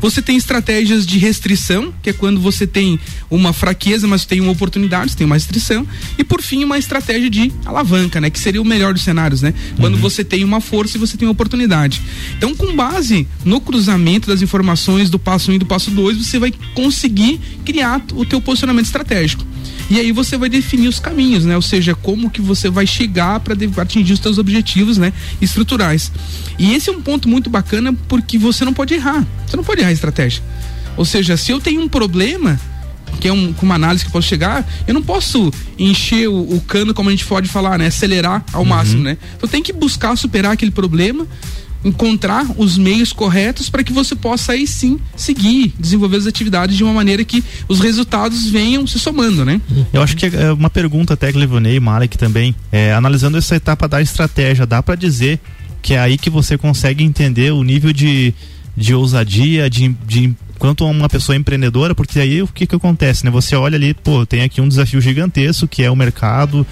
[0.00, 2.98] Você tem estratégias de restrição, que é quando você tem
[3.30, 5.86] uma fraqueza, mas tem uma oportunidade, você tem uma restrição.
[6.18, 8.30] E por fim, uma estratégia de alavanca, né?
[8.30, 9.54] Que seria o melhor dos cenários, né?
[9.78, 10.00] Quando uhum.
[10.00, 12.02] você tem uma força e você tem uma oportunidade.
[12.36, 16.38] Então, com base no cruzamento das informações do passo 1 e do passo 2, você
[16.38, 19.44] vai conseguir criar o teu posicionamento estratégico.
[19.88, 21.54] E aí você vai definir os caminhos, né?
[21.54, 25.12] Ou seja, como que você vai chegar para atingir os seus objetivos, né?
[25.40, 26.10] Estruturais.
[26.58, 29.24] E esse é um ponto muito bacana porque você não pode errar.
[29.46, 30.42] Você não pode errar a estratégia.
[30.96, 32.58] Ou seja, se eu tenho um problema,
[33.20, 36.92] que é um, uma análise que posso chegar, eu não posso encher o, o, cano,
[36.92, 37.86] como a gente pode falar, né?
[37.86, 38.68] Acelerar ao uhum.
[38.68, 39.16] máximo, né?
[39.36, 41.26] Então tem que buscar superar aquele problema
[41.86, 46.82] encontrar os meios corretos para que você possa aí sim seguir, desenvolver as atividades de
[46.82, 49.60] uma maneira que os resultados venham se somando, né?
[49.92, 53.86] Eu acho que é uma pergunta até que Levonei, Malek também, é, analisando essa etapa
[53.86, 55.38] da estratégia, dá para dizer
[55.80, 58.34] que é aí que você consegue entender o nível de,
[58.76, 63.30] de ousadia, de, de quanto uma pessoa empreendedora, porque aí o que que acontece, né?
[63.30, 66.66] Você olha ali, pô, tem aqui um desafio gigantesco que é o mercado,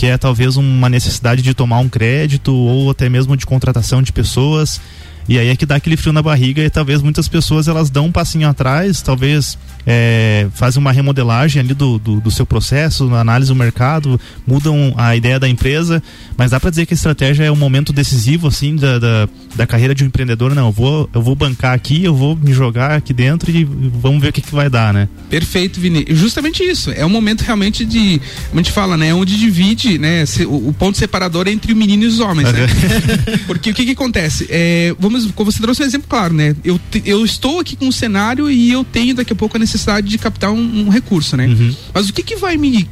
[0.00, 4.10] que é talvez uma necessidade de tomar um crédito ou até mesmo de contratação de
[4.10, 4.80] pessoas.
[5.28, 8.06] E aí é que dá aquele frio na barriga e talvez muitas pessoas elas dão
[8.06, 9.56] um passinho atrás, talvez
[9.86, 15.16] é, fazem uma remodelagem ali do, do, do seu processo, análise do mercado, mudam a
[15.16, 16.02] ideia da empresa,
[16.36, 19.66] mas dá para dizer que a estratégia é um momento decisivo assim da, da, da,
[19.66, 20.54] carreira de um empreendedor.
[20.54, 24.20] Não, eu vou, eu vou bancar aqui, eu vou me jogar aqui dentro e vamos
[24.20, 25.08] ver o que, que vai dar, né?
[25.28, 26.04] Perfeito, Vini.
[26.10, 26.90] Justamente isso.
[26.90, 29.12] É um momento realmente de, como a gente fala, né?
[29.14, 30.24] Onde divide, né?
[30.46, 32.66] O, o ponto separador é entre o menino e os homens, né?
[33.46, 34.46] Porque o que que acontece?
[34.48, 36.54] É, vamos, como você trouxe um exemplo claro, né?
[36.64, 40.08] Eu, eu estou aqui com um cenário e eu tenho daqui a pouco a necessidade
[40.08, 41.46] de captar um, um recurso, né?
[41.46, 41.74] Uhum.
[41.92, 42.88] Mas o que que vai me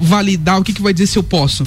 [0.00, 1.64] validar, o que que vai dizer se eu posso?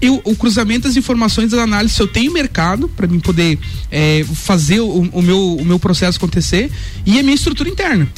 [0.00, 3.58] Eu, o cruzamento das informações, das análises, se eu tenho mercado para mim poder
[3.90, 6.70] é, fazer o, o, meu, o meu processo acontecer
[7.06, 8.08] e a minha estrutura interna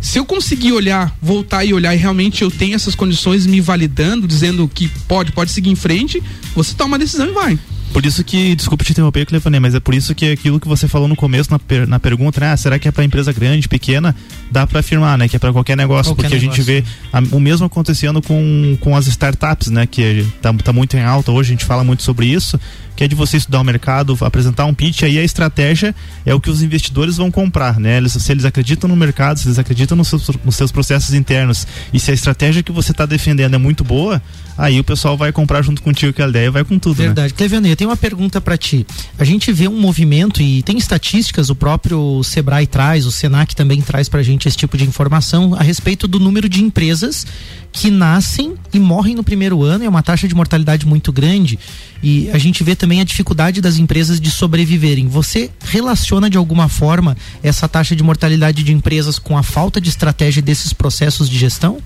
[0.00, 4.28] se eu conseguir olhar, voltar e olhar e realmente eu tenho essas condições me validando,
[4.28, 6.22] dizendo que pode, pode seguir em frente,
[6.54, 7.58] você toma uma decisão e vai.
[7.92, 10.86] Por isso que, desculpa te interromper, Clefanê, mas é por isso que aquilo que você
[10.86, 12.52] falou no começo na, per, na pergunta, né?
[12.52, 14.14] Ah, será que é para empresa grande, pequena?
[14.50, 15.28] Dá para afirmar, né?
[15.28, 16.62] Que é para qualquer negócio, qualquer porque negócio.
[16.62, 19.86] a gente vê a, o mesmo acontecendo com, com as startups, né?
[19.86, 22.58] Que tá, tá muito em alta hoje, a gente fala muito sobre isso
[22.98, 25.94] que é de você estudar o mercado, apresentar um pitch, aí a estratégia
[26.26, 27.96] é o que os investidores vão comprar, né?
[27.96, 31.64] Eles, se eles acreditam no mercado, se eles acreditam nos seus, nos seus processos internos
[31.92, 34.20] e se a estratégia que você está defendendo é muito boa,
[34.56, 37.04] aí o pessoal vai comprar junto contigo que a ideia vai com tudo, né?
[37.04, 37.60] Verdade.
[37.60, 37.70] Né?
[37.70, 38.84] Eu tenho uma pergunta para ti.
[39.16, 43.80] A gente vê um movimento e tem estatísticas, o próprio Sebrae traz, o Senac também
[43.80, 47.24] traz pra gente esse tipo de informação a respeito do número de empresas
[47.70, 51.58] que nascem e morrem no primeiro ano, é uma taxa de mortalidade muito grande.
[52.02, 55.08] E a gente vê também a dificuldade das empresas de sobreviverem.
[55.08, 59.88] Você relaciona de alguma forma essa taxa de mortalidade de empresas com a falta de
[59.88, 61.82] estratégia desses processos de gestão?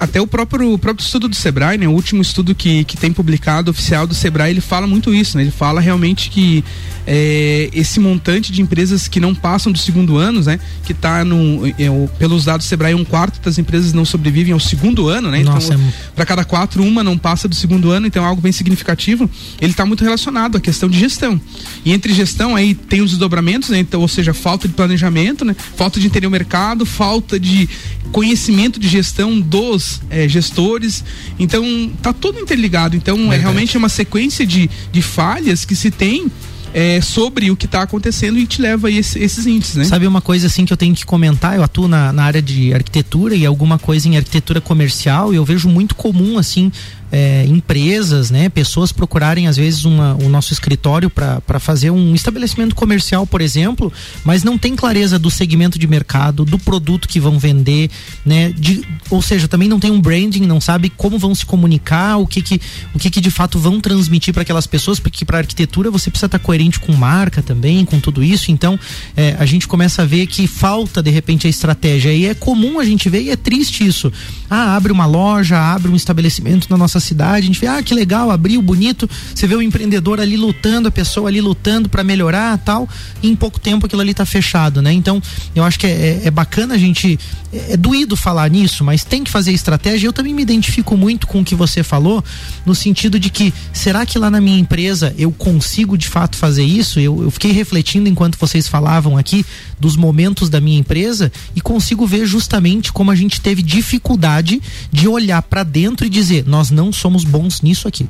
[0.00, 3.12] até o próprio, o próprio estudo do Sebrae, né, o último estudo que, que tem
[3.12, 5.42] publicado oficial do Sebrae, ele fala muito isso, né?
[5.42, 6.64] Ele fala realmente que
[7.06, 10.58] é, esse montante de empresas que não passam do segundo ano, né?
[10.84, 11.74] Que está no, é,
[12.18, 15.42] pelos dados do Sebrae, um quarto das empresas não sobrevivem ao segundo ano, né?
[15.42, 15.92] Nossa, então, é...
[16.16, 19.28] para cada quatro, uma não passa do segundo ano, então é algo bem significativo.
[19.60, 21.40] Ele está muito relacionado à questão de gestão.
[21.84, 23.78] E entre gestão aí tem os desdobramentos, né?
[23.78, 25.54] Então, ou seja, falta de planejamento, né?
[25.76, 27.68] Falta de entender o mercado, falta de
[28.12, 31.04] conhecimento de gestão dos é, gestores.
[31.38, 32.96] Então, tá tudo interligado.
[32.96, 33.38] Então, é Verdade.
[33.38, 36.30] é realmente uma sequência de, de falhas que se tem
[36.72, 39.84] é, sobre o que está acontecendo e te leva a esse, esses índices, né?
[39.84, 41.56] Sabe uma coisa assim que eu tenho que comentar?
[41.56, 45.44] Eu atuo na, na área de arquitetura e alguma coisa em arquitetura comercial e eu
[45.44, 46.70] vejo muito comum assim
[47.10, 52.74] é, empresas, né, pessoas procurarem às vezes uma, o nosso escritório para fazer um estabelecimento
[52.74, 53.92] comercial, por exemplo,
[54.24, 57.90] mas não tem clareza do segmento de mercado, do produto que vão vender,
[58.24, 62.16] né, de, ou seja, também não tem um branding, não sabe como vão se comunicar,
[62.16, 62.60] o que que,
[62.94, 66.26] o que, que de fato vão transmitir para aquelas pessoas, porque para arquitetura você precisa
[66.26, 68.50] estar tá coerente com marca também, com tudo isso.
[68.50, 68.78] Então
[69.16, 72.78] é, a gente começa a ver que falta de repente a estratégia e é comum
[72.78, 74.12] a gente ver e é triste isso.
[74.48, 77.94] Ah, abre uma loja, abre um estabelecimento na nossa cidade, a gente vê, ah, que
[77.94, 79.08] legal, abriu, bonito.
[79.34, 82.88] Você vê o empreendedor ali lutando, a pessoa ali lutando para melhorar tal,
[83.22, 84.92] e em pouco tempo aquilo ali tá fechado, né?
[84.92, 85.22] Então,
[85.54, 87.18] eu acho que é, é, é bacana a gente.
[87.52, 90.06] É, é doído falar nisso, mas tem que fazer estratégia.
[90.06, 92.22] Eu também me identifico muito com o que você falou,
[92.64, 96.64] no sentido de que, será que lá na minha empresa eu consigo de fato fazer
[96.64, 97.00] isso?
[97.00, 99.44] Eu, eu fiquei refletindo enquanto vocês falavam aqui
[99.78, 104.60] dos momentos da minha empresa e consigo ver justamente como a gente teve dificuldade
[104.92, 108.06] de olhar para dentro e dizer, nós não somos bons nisso aqui,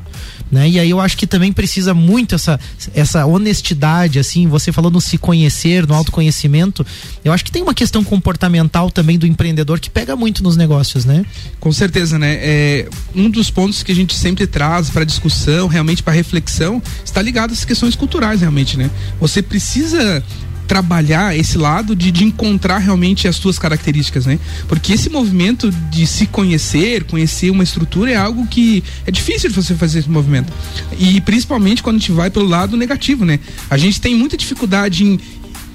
[0.51, 0.69] né?
[0.69, 2.59] E aí eu acho que também precisa muito essa
[2.95, 6.87] essa honestidade, assim, você falou no se conhecer, no autoconhecimento,
[7.25, 11.05] eu acho que tem uma questão comportamental também do empreendedor que pega muito nos negócios,
[11.05, 11.25] né?
[11.59, 12.38] Com certeza, né?
[12.40, 17.21] É, um dos pontos que a gente sempre traz para discussão, realmente para reflexão, está
[17.23, 18.90] ligado às questões culturais, realmente, né?
[19.21, 20.23] Você precisa
[20.70, 24.38] trabalhar esse lado de, de encontrar realmente as suas características, né?
[24.68, 29.56] Porque esse movimento de se conhecer, conhecer uma estrutura é algo que é difícil de
[29.56, 30.52] você fazer esse movimento.
[30.96, 33.40] E principalmente quando a gente vai pelo lado negativo, né?
[33.68, 35.18] A gente tem muita dificuldade em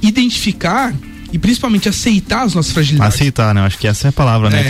[0.01, 0.93] identificar
[1.31, 3.15] e principalmente aceitar as nossas fragilidades.
[3.15, 3.61] Aceitar, né?
[3.61, 4.63] Acho que essa é a palavra, né, é,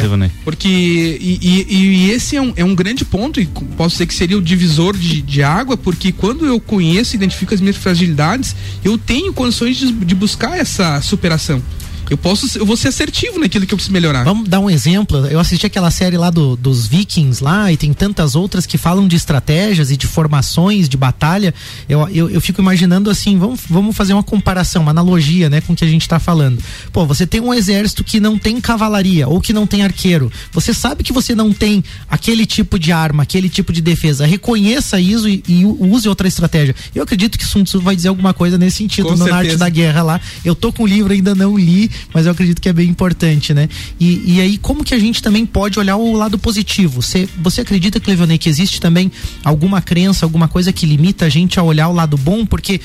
[0.43, 4.13] Porque e, e, e, esse é um, é um grande ponto e posso dizer que
[4.13, 8.55] seria o divisor de, de água, porque quando eu conheço e identifico as minhas fragilidades,
[8.83, 11.61] eu tenho condições de, de buscar essa superação.
[12.09, 14.23] Eu posso, eu vou ser assertivo naquilo que eu preciso melhorar.
[14.23, 15.25] Vamos dar um exemplo.
[15.25, 19.07] Eu assisti aquela série lá do, dos Vikings lá e tem tantas outras que falam
[19.07, 21.53] de estratégias e de formações de batalha.
[21.89, 25.73] Eu, eu, eu fico imaginando assim, vamos, vamos fazer uma comparação, uma analogia, né, com
[25.73, 26.61] o que a gente está falando.
[26.91, 30.31] Pô, você tem um exército que não tem cavalaria ou que não tem arqueiro.
[30.51, 34.25] Você sabe que você não tem aquele tipo de arma, aquele tipo de defesa.
[34.25, 36.75] Reconheça isso e, e use outra estratégia.
[36.93, 40.01] Eu acredito que Sun Tzu vai dizer alguma coisa nesse sentido no Arte da Guerra
[40.01, 40.21] lá.
[40.43, 43.53] Eu tô com o livro ainda não li, mas eu acredito que é bem importante,
[43.53, 43.69] né?
[43.99, 47.01] E, e aí, como que a gente também pode olhar o lado positivo?
[47.01, 49.11] Você, você acredita, Clevionei, que existe também
[49.43, 52.45] alguma crença, alguma coisa que limita a gente a olhar o lado bom?
[52.45, 52.79] Porque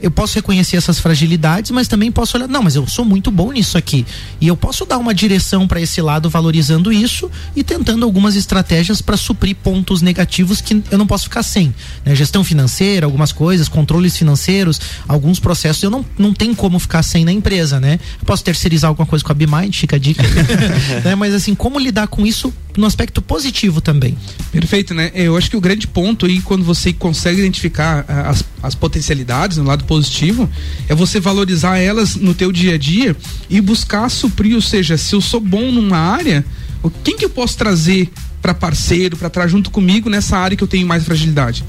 [0.00, 3.52] eu posso reconhecer essas fragilidades, mas também posso olhar, não, mas eu sou muito bom
[3.52, 4.06] nisso aqui.
[4.40, 9.02] E eu posso dar uma direção para esse lado valorizando isso e tentando algumas estratégias
[9.02, 11.74] para suprir pontos negativos que eu não posso ficar sem.
[12.04, 12.14] Né?
[12.14, 17.24] Gestão financeira, algumas coisas, controles financeiros, alguns processos eu não, não tenho como ficar sem
[17.24, 17.98] na empresa, né?
[18.20, 20.22] Eu posso terceirizar alguma coisa com a BMind, fica a dica.
[21.04, 21.14] né?
[21.14, 24.16] Mas assim, como lidar com isso no aspecto positivo também?
[24.52, 25.10] Perfeito, né?
[25.14, 29.58] Eu acho que o grande ponto aí, quando você consegue identificar ah, as, as potencialidades
[29.58, 30.48] no lado positivo
[30.88, 33.16] é você valorizar elas no teu dia a dia
[33.50, 36.44] e buscar suprir, ou seja, se eu sou bom numa área,
[37.02, 38.08] quem que eu posso trazer
[38.40, 41.64] para parceiro, para estar junto comigo nessa área que eu tenho mais fragilidade?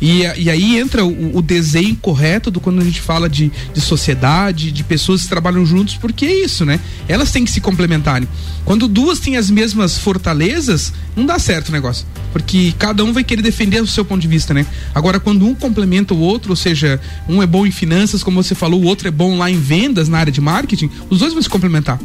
[0.00, 3.80] E, e aí entra o, o, desenho correto do quando a gente fala de, de
[3.80, 6.80] sociedade, de pessoas que trabalham juntos, porque é isso, né?
[7.08, 8.28] Elas têm que se complementarem.
[8.64, 12.06] Quando duas têm as mesmas fortalezas, não dá certo o negócio.
[12.32, 14.66] Porque cada um vai querer defender o seu ponto de vista, né?
[14.94, 18.54] Agora, quando um complementa o outro, ou seja, um é bom em finanças, como você
[18.54, 21.42] falou, o outro é bom lá em vendas, na área de marketing, os dois vão
[21.42, 21.98] se complementar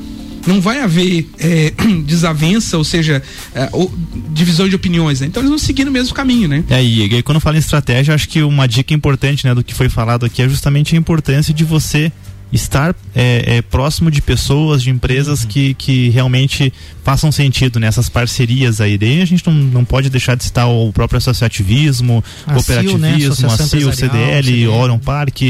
[0.48, 1.74] não vai haver é,
[2.06, 3.22] desavença, ou seja,
[3.54, 3.94] é, ou,
[4.30, 5.28] divisão de opiniões, né?
[5.28, 6.64] Então eles vão seguir no mesmo caminho, né?
[6.70, 9.74] É, e, e quando fala em estratégia, acho que uma dica importante, né, do que
[9.74, 12.12] foi falado aqui é justamente a importância de você
[12.52, 15.50] estar é, é, próximo de pessoas, de empresas uhum.
[15.50, 16.74] que, que realmente
[17.04, 18.12] façam sentido nessas né?
[18.14, 18.98] parcerias aí.
[18.98, 23.48] Daí a gente não, não pode deixar de citar o próprio associativismo, a cooperativismo, CIL,
[23.48, 23.54] né?
[23.54, 25.42] a CIL, CDL, CDL, Orion Park,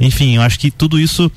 [0.00, 1.30] enfim, eu acho que tudo isso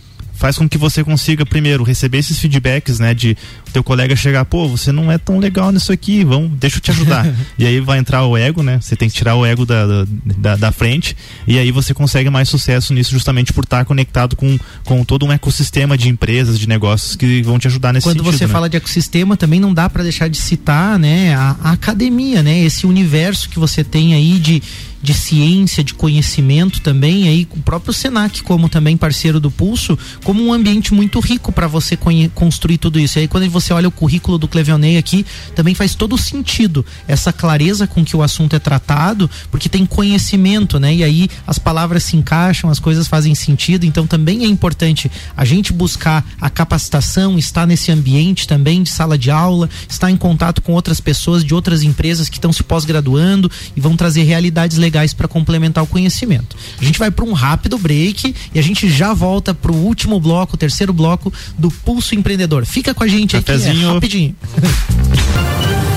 [0.43, 3.37] faz com que você consiga primeiro receber esses feedbacks, né, de
[3.71, 6.91] teu colega chegar, pô, você não é tão legal nisso aqui, vamos, deixa eu te
[6.91, 7.25] ajudar.
[7.57, 8.77] e aí vai entrar o ego, né?
[8.81, 10.05] Você tem que tirar o ego da,
[10.37, 11.15] da, da frente
[11.47, 15.31] e aí você consegue mais sucesso nisso justamente por estar conectado com, com todo um
[15.31, 18.51] ecossistema de empresas, de negócios que vão te ajudar nesse Quando sentido, você né?
[18.51, 22.59] fala de ecossistema, também não dá para deixar de citar, né, a, a academia, né?
[22.59, 24.61] Esse universo que você tem aí de
[25.03, 30.41] de ciência, de conhecimento também, aí o próprio Senac como também parceiro do Pulso, como
[30.41, 31.99] um ambiente muito rico para você
[32.33, 33.19] construir tudo isso.
[33.19, 37.33] E aí quando você olha o currículo do Clevionei aqui, também faz todo sentido essa
[37.33, 40.95] clareza com que o assunto é tratado, porque tem conhecimento, né?
[40.95, 45.43] E aí as palavras se encaixam, as coisas fazem sentido, então também é importante a
[45.43, 50.61] gente buscar a capacitação, estar nesse ambiente também de sala de aula, estar em contato
[50.61, 54.92] com outras pessoas de outras empresas que estão se pós-graduando e vão trazer realidades legais
[54.93, 56.55] legais para complementar o conhecimento.
[56.79, 60.19] A gente vai para um rápido break e a gente já volta para o último
[60.19, 62.65] bloco, o terceiro bloco do Pulso Empreendedor.
[62.65, 64.35] Fica com a gente aqui, é rapidinho.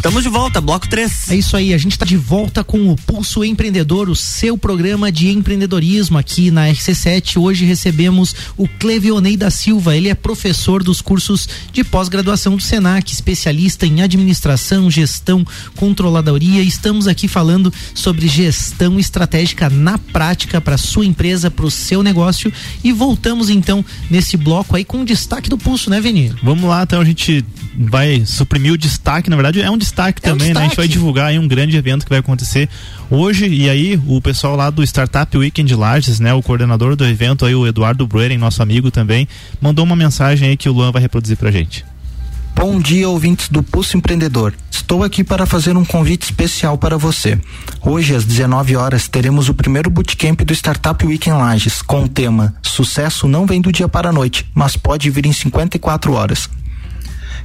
[0.00, 1.28] Estamos de volta, bloco 3.
[1.28, 5.12] É isso aí, a gente está de volta com o Pulso Empreendedor, o seu programa
[5.12, 7.36] de empreendedorismo aqui na RC7.
[7.36, 13.12] Hoje recebemos o Clevionei da Silva, ele é professor dos cursos de pós-graduação do Senac,
[13.12, 16.62] especialista em administração, gestão, controladoria.
[16.62, 22.50] Estamos aqui falando sobre gestão estratégica na prática para sua empresa, para o seu negócio.
[22.82, 26.34] E voltamos então nesse bloco aí com o destaque do Pulso, né, Veni?
[26.42, 27.44] Vamos lá, então a gente
[27.76, 30.54] vai suprimir o destaque, na verdade é um destaque é também, um destaque.
[30.54, 30.60] né?
[30.60, 32.68] A gente vai divulgar aí um grande evento que vai acontecer
[33.10, 36.34] hoje e aí o pessoal lá do Startup Weekend Lages, né?
[36.34, 39.28] O coordenador do evento aí, o Eduardo Brueren, nosso amigo também,
[39.60, 41.84] mandou uma mensagem aí que o Luan vai reproduzir pra gente.
[42.54, 44.52] Bom dia, ouvintes do Pulso Empreendedor.
[44.70, 47.40] Estou aqui para fazer um convite especial para você.
[47.80, 52.54] Hoje, às 19 horas, teremos o primeiro bootcamp do Startup Weekend Lages, com o tema
[52.60, 56.50] Sucesso não vem do dia para a noite, mas pode vir em 54 horas.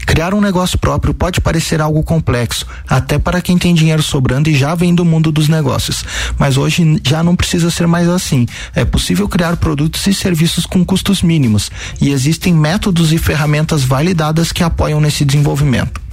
[0.06, 4.56] Criar um negócio próprio pode parecer algo complexo, até para quem tem dinheiro sobrando e
[4.56, 6.06] já vem do mundo dos negócios.
[6.38, 8.46] Mas hoje já não precisa ser mais assim.
[8.76, 14.52] É possível criar produtos e serviços com custos mínimos, e existem métodos e ferramentas validadas
[14.52, 16.05] que apoiam nesse desenvolvimento.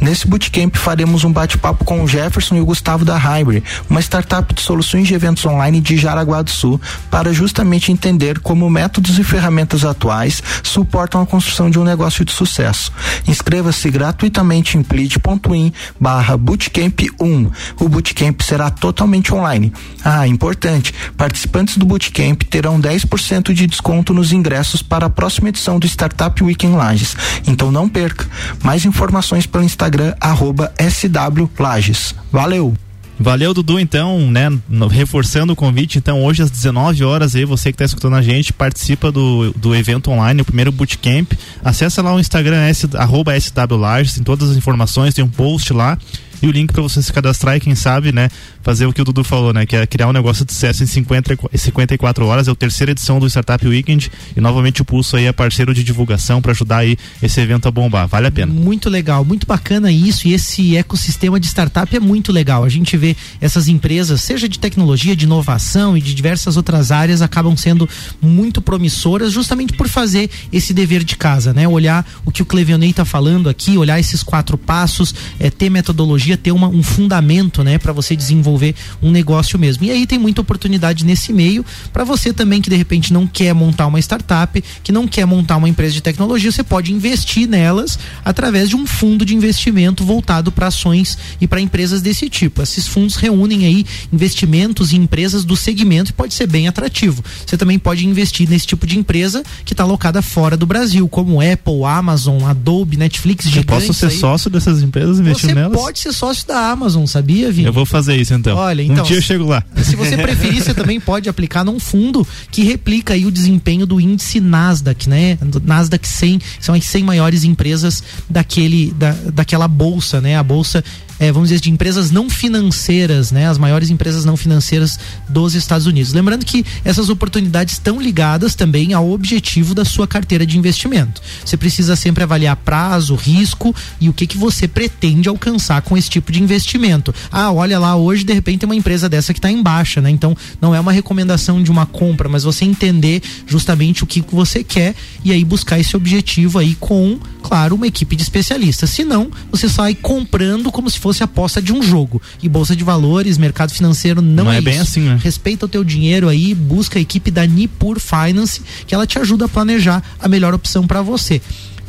[0.00, 4.54] Nesse bootcamp faremos um bate-papo com o Jefferson e o Gustavo da Hybrid, uma startup
[4.54, 9.24] de soluções de eventos online de Jaraguá do Sul, para justamente entender como métodos e
[9.24, 12.92] ferramentas atuais suportam a construção de um negócio de sucesso.
[13.26, 17.50] Inscreva-se gratuitamente em plead.in barra bootcamp 1.
[17.80, 19.72] O bootcamp será totalmente online.
[20.04, 25.78] Ah, importante, participantes do bootcamp terão 10% de desconto nos ingressos para a próxima edição
[25.78, 27.16] do Startup Weekend Lages.
[27.46, 28.26] Então não perca.
[28.62, 32.14] Mais informações pelo Instagram, arroba SW Lages.
[32.30, 32.74] Valeu!
[33.22, 34.48] Valeu, Dudu, então, né?
[34.90, 38.50] Reforçando o convite, então, hoje às 19 horas aí, você que está escutando a gente,
[38.50, 41.32] participa do, do evento online, o primeiro bootcamp.
[41.62, 45.98] Acesse lá o Instagram, S, arroba tem todas as informações, tem um post lá
[46.42, 48.28] e o link para você se cadastrar e quem sabe, né,
[48.62, 50.86] fazer o que o Dudu falou, né, que é criar um negócio de sucesso em
[50.86, 52.48] 50, 54 horas.
[52.48, 55.82] É a terceira edição do Startup Weekend e novamente o Pulso aí é parceiro de
[55.82, 58.06] divulgação para ajudar aí esse evento a bombar.
[58.08, 58.52] Vale a pena.
[58.52, 62.64] Muito legal, muito bacana isso e esse ecossistema de startup é muito legal.
[62.64, 67.22] A gente vê essas empresas, seja de tecnologia, de inovação e de diversas outras áreas,
[67.22, 67.88] acabam sendo
[68.20, 71.66] muito promissoras justamente por fazer esse dever de casa, né?
[71.66, 76.29] Olhar o que o Clevionei está falando aqui, olhar esses quatro passos, é, ter metodologia,
[76.36, 79.84] ter uma, um fundamento, né, para você desenvolver um negócio mesmo.
[79.84, 83.54] E aí tem muita oportunidade nesse meio para você também que de repente não quer
[83.54, 87.98] montar uma startup, que não quer montar uma empresa de tecnologia, você pode investir nelas
[88.24, 92.62] através de um fundo de investimento voltado para ações e para empresas desse tipo.
[92.62, 97.22] Esses fundos reúnem aí investimentos em empresas do segmento e pode ser bem atrativo.
[97.46, 101.40] Você também pode investir nesse tipo de empresa que está alocada fora do Brasil, como
[101.40, 104.18] Apple, Amazon, Adobe, Netflix, Eu posso ser aí.
[104.18, 105.80] sócio dessas empresas investindo você nelas?
[105.80, 107.66] Pode ser sócio da Amazon, sabia, Vini?
[107.66, 108.54] Eu vou fazer isso então.
[108.54, 109.02] Olha, então.
[109.02, 109.64] Um dia eu chego lá.
[109.82, 113.98] Se você preferir, você também pode aplicar num fundo que replica aí o desempenho do
[113.98, 115.38] índice Nasdaq, né?
[115.64, 120.36] Nasdaq 100, são as 100 maiores empresas daquele, da, daquela bolsa, né?
[120.36, 120.84] A bolsa
[121.20, 123.46] é, vamos dizer, de empresas não financeiras, né?
[123.46, 126.14] As maiores empresas não financeiras dos Estados Unidos.
[126.14, 131.20] Lembrando que essas oportunidades estão ligadas também ao objetivo da sua carteira de investimento.
[131.44, 136.08] Você precisa sempre avaliar prazo, risco e o que, que você pretende alcançar com esse
[136.08, 137.14] tipo de investimento.
[137.30, 140.08] Ah, olha lá, hoje de repente tem uma empresa dessa que está em baixa, né?
[140.08, 144.64] Então não é uma recomendação de uma compra, mas você entender justamente o que você
[144.64, 148.88] quer e aí buscar esse objetivo aí com, claro, uma equipe de especialistas.
[148.88, 152.22] Se não, você sai comprando como se fosse fosse aposta de um jogo.
[152.40, 155.18] E bolsa de valores, mercado financeiro não, não é, é bem assim, né?
[155.22, 159.46] Respeita o teu dinheiro aí, busca a equipe da Nipur Finance, que ela te ajuda
[159.46, 161.42] a planejar a melhor opção para você.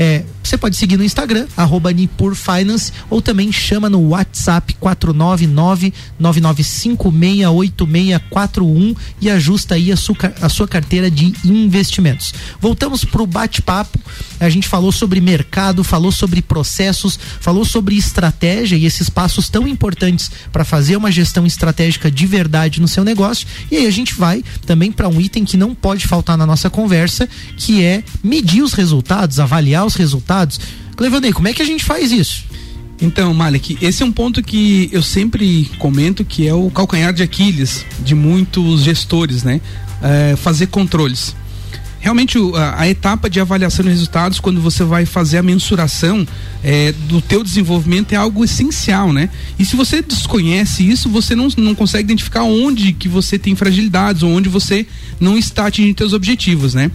[0.03, 1.91] É, você pode seguir no Instagram, arroba
[3.07, 4.75] ou também chama no WhatsApp
[6.19, 12.33] 499-99568641 e ajusta aí a sua, a sua carteira de investimentos.
[12.59, 13.99] Voltamos para o bate-papo.
[14.39, 19.67] A gente falou sobre mercado, falou sobre processos, falou sobre estratégia e esses passos tão
[19.67, 23.45] importantes para fazer uma gestão estratégica de verdade no seu negócio.
[23.69, 26.71] E aí a gente vai também para um item que não pode faltar na nossa
[26.71, 30.59] conversa, que é medir os resultados, avaliar os resultados.
[30.95, 32.43] Clevanei, como é que a gente faz isso?
[33.01, 37.23] Então, Malik, esse é um ponto que eu sempre comento que é o calcanhar de
[37.23, 39.59] Aquiles de muitos gestores, né?
[40.03, 41.35] É, fazer controles
[42.01, 46.27] realmente a, a, etapa de avaliação de resultados quando você vai fazer a mensuração
[46.63, 49.29] é, do teu desenvolvimento é algo essencial, né?
[49.57, 54.23] E se você desconhece isso, você não, não consegue identificar onde que você tem fragilidades
[54.23, 54.85] ou onde você
[55.19, 56.91] não está atingindo seus objetivos, né?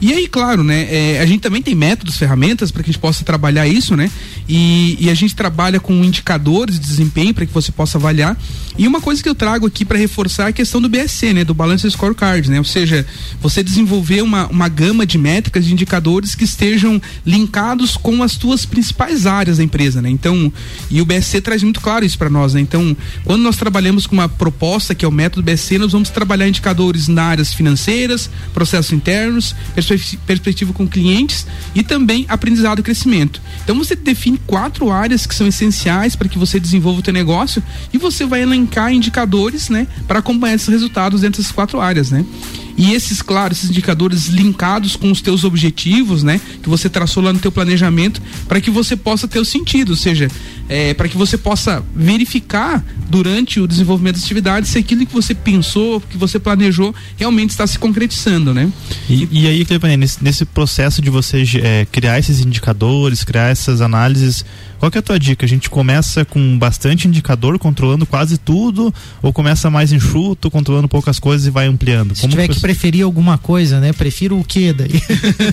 [0.00, 0.86] E aí, claro, né?
[0.90, 4.10] É, a gente também tem métodos, ferramentas para que a gente possa trabalhar isso, né?
[4.48, 8.36] E, e a gente trabalha com indicadores de desempenho para que você possa avaliar.
[8.78, 11.44] E uma coisa que eu trago aqui para reforçar é a questão do BSC, né?
[11.44, 12.58] Do Balance Scorecard, né?
[12.58, 13.06] Ou seja,
[13.40, 18.64] você desenvolver uma, uma gama de métricas, de indicadores que estejam linkados com as tuas
[18.64, 20.10] principais áreas da empresa, né?
[20.10, 20.52] Então,
[20.90, 22.60] e o BSC traz muito claro isso para nós, né?
[22.60, 26.48] Então, quando nós trabalhamos com uma proposta que é o método BSC, nós vamos trabalhar
[26.48, 29.54] indicadores na áreas financeiras, processos internos,
[30.26, 33.40] perspectiva com clientes e também aprendizado e crescimento.
[33.64, 37.62] Então, você define quatro áreas que são essenciais para que você desenvolva o teu negócio
[37.92, 42.24] e você vai elencar indicadores, né, para acompanhar esses resultados dentro dessas quatro áreas, né?
[42.76, 46.40] E esses, claro, esses indicadores linkados com os teus objetivos, né?
[46.62, 49.96] Que você traçou lá no teu planejamento, para que você possa ter o sentido, ou
[49.96, 50.28] seja,
[50.68, 55.34] é, para que você possa verificar durante o desenvolvimento das atividades se aquilo que você
[55.34, 58.70] pensou, que você planejou, realmente está se concretizando, né?
[59.08, 63.80] E, e aí, Clevanei, nesse, nesse processo de você é, criar esses indicadores, criar essas
[63.80, 64.44] análises,
[64.78, 65.46] qual que é a tua dica?
[65.46, 71.18] A gente começa com bastante indicador, controlando quase tudo, ou começa mais enxuto, controlando poucas
[71.18, 72.14] coisas e vai ampliando?
[72.14, 73.92] Se Como tiver que, que preferir alguma coisa, né?
[73.92, 75.00] Prefiro o que daí?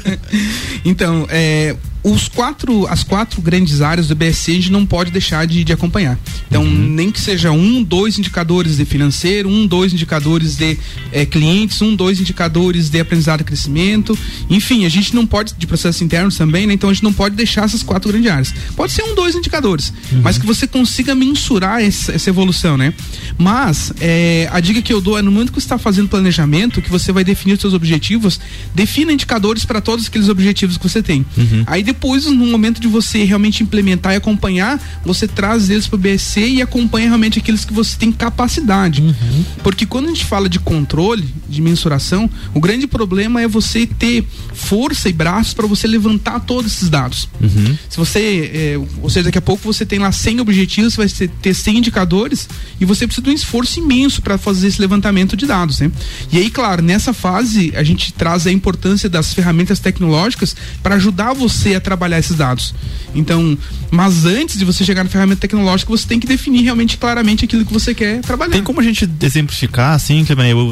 [0.84, 5.48] então, é, os quatro, as quatro grandes áreas do BSC a gente não pode deixar
[5.48, 6.20] de, de acompanhar.
[6.50, 6.70] Então, uhum.
[6.70, 10.78] nem que seja um, dois indicadores de financeiro, um, dois indicadores de
[11.12, 14.18] é, clientes, um, dois indicadores de aprendizado e crescimento.
[14.50, 16.74] Enfim, a gente não pode, de processos internos também, né?
[16.74, 18.54] Então a gente não pode deixar essas quatro grandes áreas.
[18.76, 20.22] Pode ser um, dois indicadores, uhum.
[20.24, 22.94] mas que você consiga mensurar essa, essa evolução, né?
[23.38, 26.82] Mas é, a dica que eu dou é no momento que você está fazendo planejamento,
[26.82, 28.40] que você vai definir os seus objetivos,
[28.74, 31.26] defina indicadores para todos aqueles objetivos que você tem.
[31.38, 31.64] Uhum.
[31.68, 36.00] Aí depois, no momento de você realmente implementar e acompanhar, você traz eles para o
[36.00, 39.02] BSC e acompanha realmente aqueles que você tem capacidade.
[39.02, 39.46] Uhum.
[39.64, 44.26] Porque quando a gente fala de controle, de mensuração, o grande problema é você ter
[44.54, 47.28] força e braços para você levantar todos esses dados.
[47.42, 47.78] Uhum.
[47.90, 51.36] Se você, é, ou seja, daqui a pouco você tem lá 100 objetivos, você vai
[51.42, 52.48] ter 100 indicadores
[52.80, 55.92] e você precisa de um esforço imenso para fazer esse levantamento de dados, né?
[56.32, 61.34] E aí, claro, nessa fase a gente traz a importância das ferramentas tecnológicas para ajudar
[61.34, 62.74] você a trabalhar esses dados.
[63.16, 63.58] Então,
[63.92, 67.66] mas antes de você chegar na ferramenta tecnológica, você tem que definir realmente claramente aquilo
[67.66, 68.52] que você quer trabalhar.
[68.52, 70.26] Tem como a gente exemplificar, assim,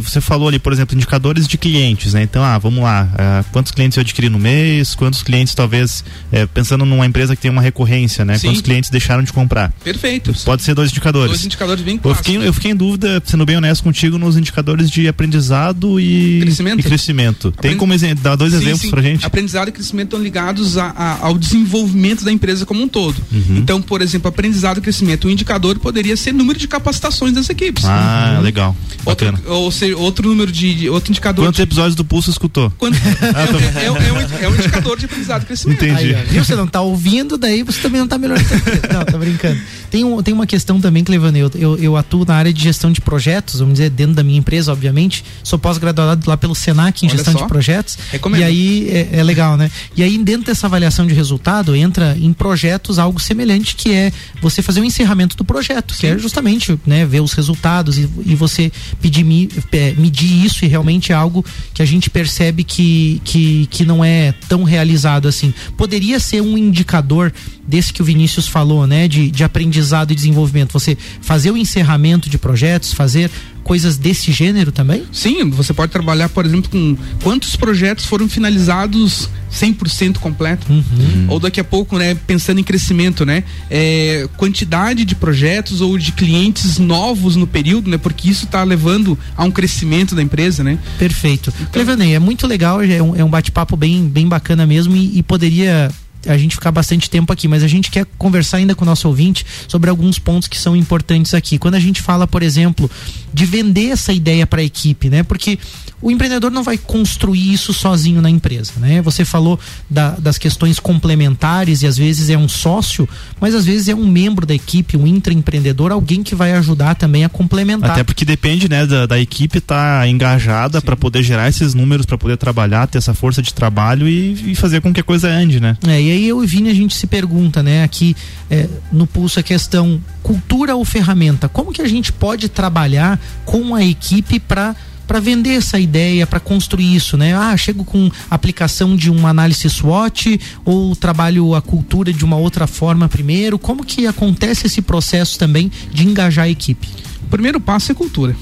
[0.04, 2.24] você falou ali, por exemplo, indicadores de clientes, né?
[2.24, 6.48] Então, ah, vamos lá, uh, quantos clientes eu adquiri no mês, quantos clientes talvez, uh,
[6.54, 8.38] pensando numa empresa que tem uma recorrência, né?
[8.38, 8.48] Sim.
[8.48, 9.72] Quantos clientes deixaram de comprar.
[9.84, 10.34] Perfeito.
[10.46, 11.32] Pode ser dois indicadores.
[11.32, 12.28] Dois indicadores bem clássicos.
[12.28, 16.11] Eu fiquei, eu fiquei em dúvida, sendo bem honesto contigo, nos indicadores de aprendizado e
[16.12, 16.80] e crescimento.
[16.80, 17.52] E crescimento.
[17.52, 18.90] Tem como dar dois sim, exemplos sim.
[18.90, 19.26] pra gente?
[19.26, 23.18] Aprendizado e crescimento estão ligados a, a, ao desenvolvimento da empresa como um todo.
[23.32, 23.58] Uhum.
[23.58, 27.86] Então, por exemplo, aprendizado e crescimento, o indicador poderia ser número de capacitações das equipes.
[27.86, 28.44] Ah, uhum.
[28.44, 28.76] legal.
[29.06, 31.46] Outro, ou seja, outro número de, outro indicador.
[31.46, 31.64] Quantos de...
[31.64, 32.72] episódios do Pulso escutou?
[32.78, 32.96] Quanto...
[32.98, 35.84] é, é, é, é, um, é, um, indicador de aprendizado e crescimento.
[35.84, 36.16] Entendi.
[36.16, 36.44] Aí, viu?
[36.44, 38.48] Você não tá ouvindo, daí você também não tá melhorando.
[38.92, 39.60] não, tá brincando.
[39.90, 42.92] Tem, um, tem uma questão também, Clevane, eu, eu, eu atuo na área de gestão
[42.92, 45.24] de projetos, vamos dizer, dentro da minha empresa, obviamente.
[45.44, 47.42] Sou pós-graduado lá pelo Senac em Olha gestão só.
[47.42, 47.98] de projetos.
[48.12, 48.42] Recomendo.
[48.42, 49.70] E aí é, é, legal, né?
[49.96, 54.62] E aí, dentro dessa avaliação de resultado, entra em projetos algo semelhante, que é você
[54.62, 56.00] fazer o encerramento do projeto, Sim.
[56.00, 58.72] que é justamente né, ver os resultados e, e você
[59.02, 59.26] pedir,
[59.72, 64.04] é, medir isso e realmente é algo que a gente percebe que, que, que não
[64.04, 65.54] é tão realizado assim.
[65.78, 67.32] Poderia ser um indicador
[67.68, 69.08] desse que o Vinícius falou, né?
[69.08, 70.74] De, de aprendizado e desenvolvimento.
[70.74, 73.32] Você fazer o encerramento de projetos, fazer
[73.72, 75.06] coisas desse gênero também?
[75.14, 80.70] Sim, você pode trabalhar, por exemplo, com quantos projetos foram finalizados 100% completo.
[80.70, 81.28] Uhum.
[81.30, 86.12] Ou daqui a pouco, né, pensando em crescimento, né, é, quantidade de projetos ou de
[86.12, 90.78] clientes novos no período, né, porque isso está levando a um crescimento da empresa, né?
[91.00, 91.54] Perfeito.
[91.62, 95.24] Então, é muito legal, é um, é um bate-papo bem, bem bacana mesmo e, e
[95.24, 95.90] poderia
[96.28, 99.08] a gente ficar bastante tempo aqui, mas a gente quer conversar ainda com o nosso
[99.08, 101.58] ouvinte sobre alguns pontos que são importantes aqui.
[101.58, 102.90] Quando a gente fala, por exemplo,
[103.34, 105.24] de vender essa ideia para a equipe, né?
[105.24, 105.58] Porque
[106.02, 109.02] o empreendedor não vai construir isso sozinho na empresa, né?
[109.02, 109.60] Você falou
[109.90, 113.08] da, das questões complementares e às vezes é um sócio,
[113.40, 117.24] mas às vezes é um membro da equipe, um intraempreendedor, alguém que vai ajudar também
[117.24, 117.92] a complementar.
[117.92, 122.06] Até porque depende, né, da, da equipe estar tá engajada para poder gerar esses números,
[122.06, 125.30] para poder trabalhar, ter essa força de trabalho e, e, fazer com que a coisa
[125.30, 125.78] ande, né?
[125.88, 128.16] É, e aí eu e Vini a gente se pergunta, né, aqui
[128.50, 133.74] é, no Pulso a questão cultura ou ferramenta, como que a gente pode trabalhar com
[133.76, 134.76] a equipe para
[135.08, 137.36] para vender essa ideia, para construir isso, né?
[137.36, 142.66] Ah, chego com aplicação de uma análise SWOT ou trabalho a cultura de uma outra
[142.66, 143.60] forma primeiro.
[143.60, 146.88] Como que acontece esse processo também de engajar a equipe?
[147.24, 148.38] O primeiro passo é cultura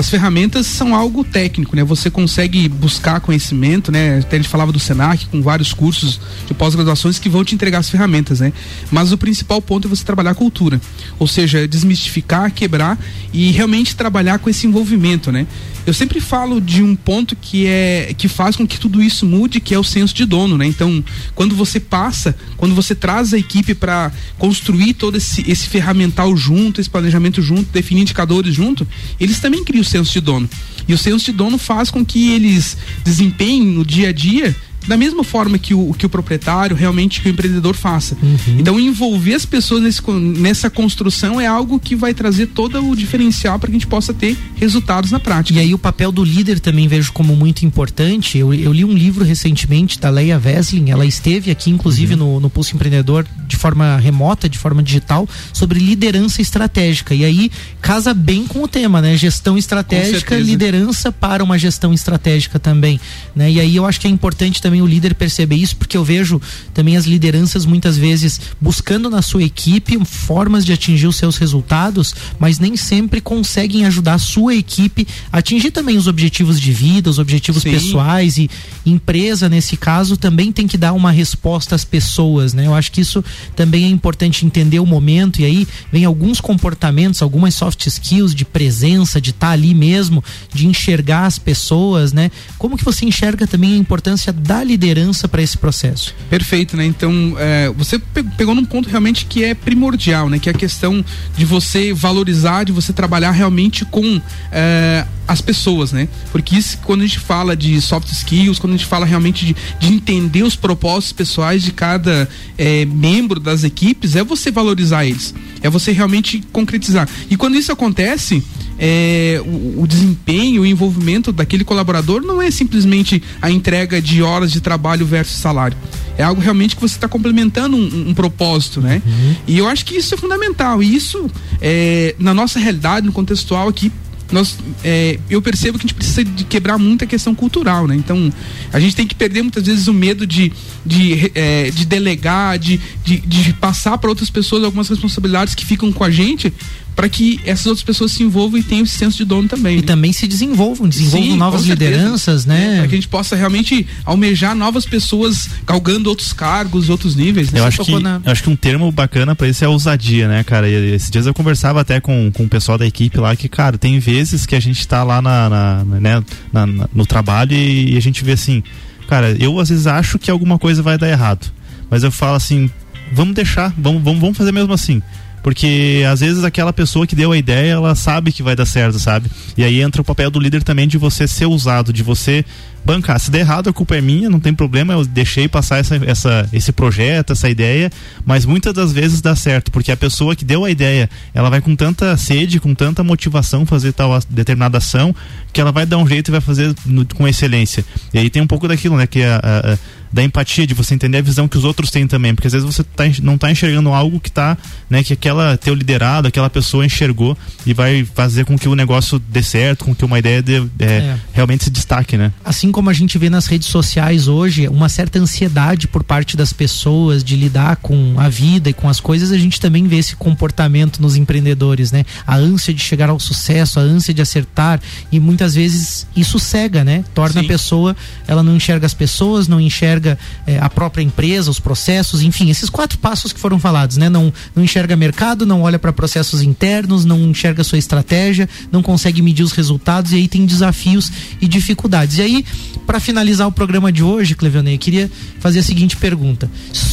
[0.00, 1.84] as ferramentas são algo técnico, né?
[1.84, 4.18] Você consegue buscar conhecimento, né?
[4.20, 7.80] Até a gente falava do Senac com vários cursos de pós-graduações que vão te entregar
[7.80, 8.50] as ferramentas, né?
[8.90, 10.80] Mas o principal ponto é você trabalhar a cultura,
[11.18, 12.98] ou seja, desmistificar, quebrar
[13.30, 15.46] e realmente trabalhar com esse envolvimento, né?
[15.86, 19.60] Eu sempre falo de um ponto que é que faz com que tudo isso mude,
[19.60, 20.66] que é o senso de dono, né?
[20.66, 21.02] Então,
[21.34, 26.80] quando você passa, quando você traz a equipe para construir todo esse, esse ferramental junto,
[26.80, 28.86] esse planejamento junto, definir indicadores junto,
[29.18, 30.48] eles também criam o senso de dono.
[30.86, 34.54] E o senso de dono faz com que eles desempenhem no dia a dia
[34.86, 38.16] da mesma forma que o, que o proprietário, realmente que o empreendedor faça.
[38.22, 38.56] Uhum.
[38.58, 43.58] Então, envolver as pessoas nesse, nessa construção é algo que vai trazer todo o diferencial
[43.58, 45.58] para que a gente possa ter resultados na prática.
[45.58, 48.38] E aí, o papel do líder também vejo como muito importante.
[48.38, 52.20] Eu, eu li um livro recentemente da Leia Veslin, ela esteve aqui, inclusive, uhum.
[52.34, 57.14] no, no Pulso Empreendedor, de forma remota, de forma digital, sobre liderança estratégica.
[57.14, 57.50] E aí,
[57.82, 59.16] casa bem com o tema, né?
[59.16, 63.00] Gestão estratégica, liderança para uma gestão estratégica também.
[63.34, 63.50] Né?
[63.50, 66.40] E aí, eu acho que é importante também o líder perceber isso, porque eu vejo
[66.72, 72.14] também as lideranças muitas vezes buscando na sua equipe formas de atingir os seus resultados,
[72.38, 77.10] mas nem sempre conseguem ajudar a sua equipe a atingir também os objetivos de vida,
[77.10, 77.72] os objetivos Sim.
[77.72, 78.48] pessoais e
[78.86, 82.66] empresa nesse caso também tem que dar uma resposta às pessoas, né?
[82.66, 83.24] Eu acho que isso
[83.54, 88.44] também é importante entender o momento e aí vem alguns comportamentos, algumas soft skills de
[88.44, 90.22] presença, de estar tá ali mesmo,
[90.52, 92.30] de enxergar as pessoas, né?
[92.58, 96.14] Como que você enxerga também a importância da liderança para esse processo.
[96.28, 96.84] Perfeito, né?
[96.84, 97.98] Então, é, você
[98.36, 100.38] pegou num ponto realmente que é primordial, né?
[100.38, 101.04] Que é a questão
[101.36, 104.20] de você valorizar, de você trabalhar realmente com
[104.50, 106.08] é, as pessoas, né?
[106.32, 109.56] Porque isso, quando a gente fala de soft skills, quando a gente fala realmente de,
[109.78, 112.28] de entender os propósitos pessoais de cada
[112.58, 115.34] é, membro das equipes, é você valorizar eles.
[115.62, 117.08] É você realmente concretizar.
[117.30, 118.42] E quando isso acontece,
[118.78, 124.50] é, o, o, desempenho, o envolvimento daquele colaborador não é simplesmente a entrega de horas
[124.50, 125.76] de trabalho versus salário.
[126.16, 129.02] É algo realmente que você está complementando um, um, propósito, né?
[129.04, 129.36] Uhum.
[129.46, 130.82] E eu acho que isso é fundamental.
[130.82, 133.92] E isso, é, na nossa realidade, no contextual aqui,
[134.32, 137.96] nós, é, eu percebo que a gente precisa de quebrar muita questão cultural, né?
[137.96, 138.32] Então,
[138.72, 140.52] a gente tem que perder muitas vezes o medo de,
[140.84, 145.92] de, é, de delegar, de, de, de passar para outras pessoas algumas responsabilidades que ficam
[145.92, 146.52] com a gente,
[147.00, 149.78] para que essas outras pessoas se envolvam e tenham esse senso de dono também.
[149.78, 149.86] E né?
[149.86, 152.74] também se desenvolvam, desenvolvam Sim, novas lideranças, né?
[152.74, 157.50] É, para que a gente possa realmente almejar novas pessoas galgando outros cargos, outros níveis.
[157.50, 157.60] né?
[157.60, 160.44] Eu acho, que, na- eu acho que um termo bacana pra isso é ousadia, né,
[160.44, 160.68] cara?
[160.68, 163.78] E esses dias eu conversava até com, com o pessoal da equipe lá que, cara,
[163.78, 166.22] tem vezes que a gente tá lá na, na- né,
[166.52, 168.62] na- na- no trabalho e, a gente vê assim,
[169.08, 171.50] cara, eu às vezes acho que alguma coisa vai dar errado.
[171.88, 172.68] Mas eu falo assim,
[173.10, 175.00] vamos deixar, vamos, vamos, vamos fazer mesmo assim.
[175.42, 178.98] Porque às vezes aquela pessoa que deu a ideia, ela sabe que vai dar certo,
[178.98, 179.30] sabe?
[179.56, 182.44] E aí entra o papel do líder também de você ser usado, de você
[182.84, 183.18] bancar.
[183.20, 186.48] Se der errado, a culpa é minha, não tem problema, eu deixei passar essa, essa,
[186.52, 187.90] esse projeto, essa ideia,
[188.24, 191.60] mas muitas das vezes dá certo, porque a pessoa que deu a ideia, ela vai
[191.60, 195.14] com tanta sede, com tanta motivação fazer tal determinada ação,
[195.52, 197.84] que ela vai dar um jeito e vai fazer no- com excelência.
[198.14, 199.78] E aí tem um pouco daquilo, né, que a- a-
[200.12, 202.66] da empatia, de você entender a visão que os outros têm também, porque às vezes
[202.66, 204.56] você tá, não está enxergando algo que tá,
[204.88, 209.18] né, que aquela teu liderado, aquela pessoa enxergou e vai fazer com que o negócio
[209.18, 211.16] dê certo, com que uma ideia dê- é, É.
[211.32, 212.32] realmente se destaque, né?
[212.44, 216.52] assim como a gente vê nas redes sociais hoje, uma certa ansiedade por parte das
[216.52, 220.16] pessoas de lidar com a vida e com as coisas, a gente também vê esse
[220.16, 222.04] comportamento nos empreendedores, né?
[222.26, 224.80] A ânsia de chegar ao sucesso, a ânsia de acertar
[225.12, 227.04] e muitas vezes isso cega, né?
[227.14, 227.46] Torna Sim.
[227.46, 227.96] a pessoa,
[228.26, 229.99] ela não enxerga as pessoas, não enxerga
[230.46, 234.08] eh, a própria empresa, os processos, enfim, esses quatro passos que foram falados, né?
[234.08, 239.22] Não, não enxerga mercado, não olha para processos internos, não enxerga sua estratégia, não consegue
[239.22, 242.18] medir os resultados e aí tem desafios e dificuldades.
[242.18, 242.44] E aí,
[242.86, 246.50] para finalizar o programa de hoje, Cleveonei, eu queria fazer a seguinte pergunta: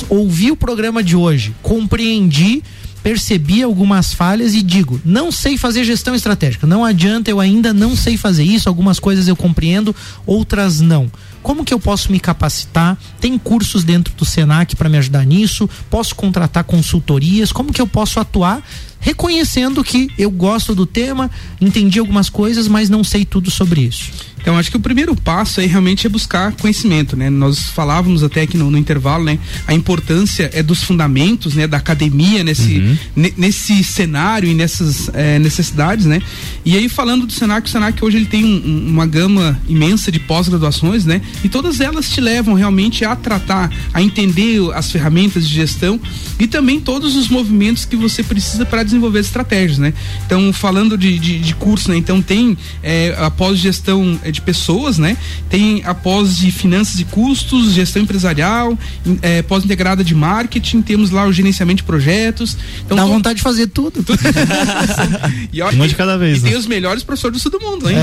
[0.10, 2.64] ouvi o programa de hoje, compreendi
[3.08, 6.68] percebi algumas falhas e digo, não sei fazer gestão estratégica.
[6.68, 8.68] Não adianta, eu ainda não sei fazer isso.
[8.68, 9.96] Algumas coisas eu compreendo,
[10.26, 11.10] outras não.
[11.48, 12.98] Como que eu posso me capacitar?
[13.22, 15.70] Tem cursos dentro do Senac para me ajudar nisso?
[15.90, 17.54] Posso contratar consultorias?
[17.54, 18.62] Como que eu posso atuar
[19.00, 21.32] reconhecendo que eu gosto do tema,
[21.62, 24.12] entendi algumas coisas, mas não sei tudo sobre isso?
[24.48, 27.30] Então, acho que o primeiro passo aí realmente é buscar conhecimento, né?
[27.30, 29.38] Nós falávamos até aqui no, no intervalo, né?
[29.68, 31.68] A importância é dos fundamentos, né?
[31.68, 36.22] Da academia nesse, ne- nesse cenário e nessas eh, necessidades, né?
[36.64, 40.10] E aí, falando do Senac, o Senac hoje ele tem um- um- uma gama imensa
[40.14, 41.20] de pós-graduações, né?
[41.44, 46.00] E todas elas te levam realmente a tratar, a entender as ferramentas de gestão
[46.40, 49.94] e também todos os movimentos que você precisa para desenvolver estratégias, né?
[50.26, 51.98] Então, falando de, de, de curso, né?
[51.98, 55.18] Então, tem eh, a pós-gestão eh, de pessoas, né?
[55.50, 61.12] Tem a pós de finanças e custos, gestão empresarial, em- eh, pós-integrada de marketing, temos
[61.12, 62.58] lá o gerenciamento de projetos.
[62.86, 64.04] Então, Dá vontade de fazer tudo.
[65.52, 66.50] e, olha, Uma de cada vez, E né?
[66.50, 67.98] tem os melhores professores do mundo, hein?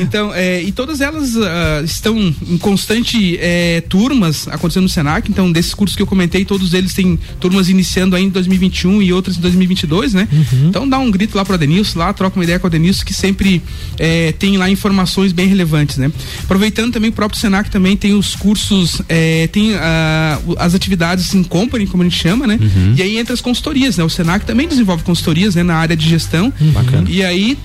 [0.00, 5.30] Então, é, e todas elas ah, estão em constante é, turmas acontecendo no Senac.
[5.30, 9.12] Então, desses cursos que eu comentei, todos eles têm turmas iniciando ainda em 2021 e
[9.12, 10.28] outras em 2022, né?
[10.68, 13.12] Então, dá um grito lá pro Adenilson, lá, troca uma ideia com o Adenilson, que
[13.14, 13.62] sempre
[13.98, 16.10] é, tem lá informações bem relevantes, né?
[16.42, 21.42] Aproveitando também, o próprio Senac também tem os cursos, é, tem ah, as atividades em
[21.42, 22.58] company, como a gente chama, né?
[22.96, 24.04] E aí entra as consultorias, né?
[24.04, 25.62] O Senac também desenvolve consultorias, né?
[25.62, 26.52] Na área de gestão.
[26.72, 27.08] Bacana.
[27.08, 27.58] E aí,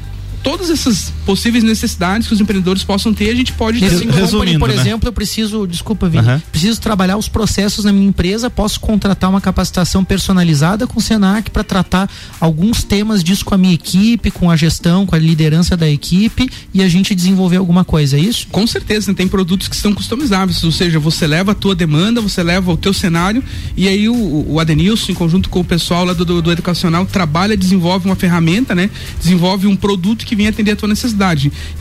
[0.44, 4.22] todas essas possíveis necessidades que os empreendedores possam ter, a gente pode Nesse assim, company,
[4.22, 4.76] resumindo, por né?
[4.76, 9.42] exemplo, eu preciso, desculpa, Vini, preciso trabalhar os processos na minha empresa, posso contratar uma
[9.42, 12.10] capacitação personalizada com o Senac para tratar
[12.40, 16.50] alguns temas disso com a minha equipe, com a gestão, com a liderança da equipe
[16.74, 18.48] e a gente desenvolver alguma coisa, é isso?
[18.52, 19.16] Com certeza, né?
[19.16, 22.78] tem produtos que são customizáveis, ou seja, você leva a tua demanda, você leva o
[22.78, 23.44] teu cenário
[23.76, 27.06] e aí o, o Adenilson, em conjunto com o pessoal lá do, do, do educacional,
[27.06, 28.90] trabalha, desenvolve uma ferramenta, né?
[29.20, 31.15] Desenvolve um produto que vem atender a tua necessidade.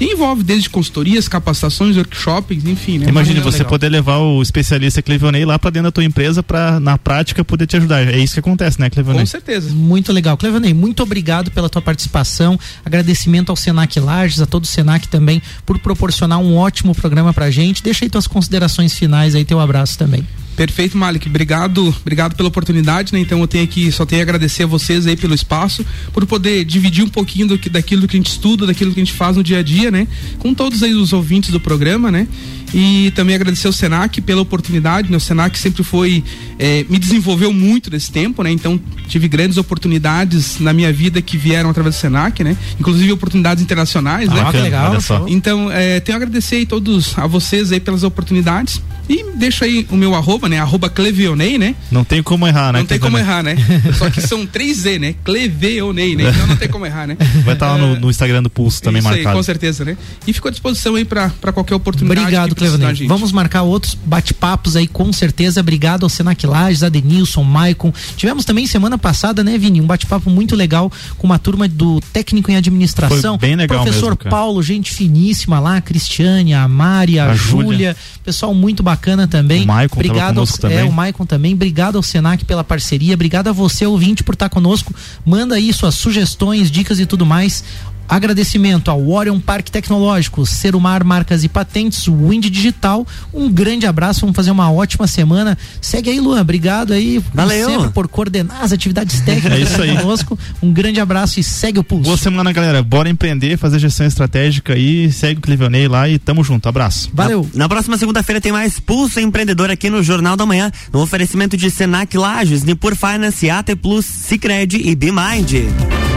[0.01, 3.07] E envolve desde consultorias, capacitações, workshops, enfim, né?
[3.09, 3.71] Imagine Uma- você legal.
[3.71, 7.67] poder levar o especialista Clevionei lá pra dentro da tua empresa pra, na prática, poder
[7.67, 8.07] te ajudar.
[8.07, 9.23] É isso que acontece, né, Clevionei?
[9.23, 9.71] Com certeza.
[9.75, 10.37] Muito legal.
[10.37, 12.59] Clevanei, muito obrigado pela tua participação.
[12.85, 17.51] Agradecimento ao Senac Lages, a todo o Senac também, por proporcionar um ótimo programa pra
[17.51, 17.83] gente.
[17.83, 20.27] Deixa aí tuas considerações finais aí, teu abraço também.
[20.57, 21.29] Perfeito, Malik.
[21.29, 23.19] Obrigado, obrigado pela oportunidade, né?
[23.19, 26.65] Então eu tenho aqui, só tenho a agradecer a vocês aí pelo espaço, por poder
[26.65, 29.24] dividir um pouquinho do que, daquilo que a gente estuda, daquilo que a gente faz
[29.33, 30.07] no dia a dia, né?
[30.39, 32.27] Com todos aí os ouvintes do programa, né?
[32.75, 35.17] E também agradecer ao Senac pela oportunidade, né?
[35.17, 36.25] O Senac sempre foi,
[36.59, 38.51] eh, me desenvolveu muito nesse tempo, né?
[38.51, 42.57] Então tive grandes oportunidades na minha vida que vieram através do Senac, né?
[42.81, 44.43] Inclusive oportunidades internacionais, né?
[44.45, 45.25] Ah, que legal, olha só.
[45.29, 48.83] Então, é, tenho a agradecer aí todos a vocês aí pelas oportunidades.
[49.09, 50.59] E deixo aí o meu arroba, né?
[50.59, 51.75] Arroba Clevionei, né?
[51.91, 52.79] Não tem como errar, né?
[52.79, 53.55] não tem como errar, né?
[53.99, 55.15] Só que são três Z, né?
[55.23, 56.31] Clevionei, né?
[56.31, 57.17] Então não tem como errar, né?
[57.45, 59.37] Vai estar lá no, no Instagram do Pulso também Isso aí, marcado.
[59.37, 59.97] com certeza, né?
[60.27, 62.21] E fico à disposição aí pra, pra qualquer oportunidade.
[62.21, 63.07] Obrigado, Clevanei.
[63.07, 65.61] Vamos marcar outros bate-papos aí, com certeza.
[65.61, 67.93] Obrigado ao Senac Lages, a Denilson, Maicon.
[68.17, 69.81] Tivemos também semana passada, né, Vini?
[69.81, 73.39] Um bate-papo muito legal com uma turma do técnico em administração.
[73.39, 77.35] Foi bem legal Professor mesmo, Paulo, gente finíssima lá, a Cristiane, a Mari, a, a
[77.35, 77.97] Júlia.
[78.25, 79.65] Pessoal muito bacana também.
[79.65, 80.79] O Maicon Obrigado ao, também.
[80.79, 81.55] É, o Maicon também.
[81.55, 83.15] Obrigado ao Senac pela parceria.
[83.15, 84.95] Obrigado a você, ouvinte, por estar conosco.
[85.25, 87.65] Manda aí suas sugestões, dicas e tudo mais.
[88.09, 93.07] Agradecimento ao Orion Parque Tecnológico, Serumar Marcas e Patentes, Wind Digital.
[93.33, 95.57] Um grande abraço, vamos fazer uma ótima semana.
[95.81, 96.41] Segue aí, Luan.
[96.41, 97.69] Obrigado aí Valeu.
[97.69, 99.97] sempre por coordenar as atividades técnicas é isso aí.
[99.97, 100.39] conosco.
[100.63, 102.05] Um grande abraço e segue o pulso.
[102.05, 102.83] Boa semana, galera.
[102.83, 105.11] Bora empreender, fazer gestão estratégica aí.
[105.11, 106.69] Segue o Clivionei lá e tamo junto.
[106.69, 107.11] Abraço.
[107.13, 107.49] Valeu.
[107.55, 111.57] Na, na próxima segunda-feira tem mais Pulso Empreendedor aqui no Jornal da Manhã, no oferecimento
[111.57, 116.14] de Senac Lages, Nipur Finance, AT Plus, Cicred e BMind.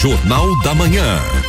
[0.00, 1.45] Jornal da Manhã.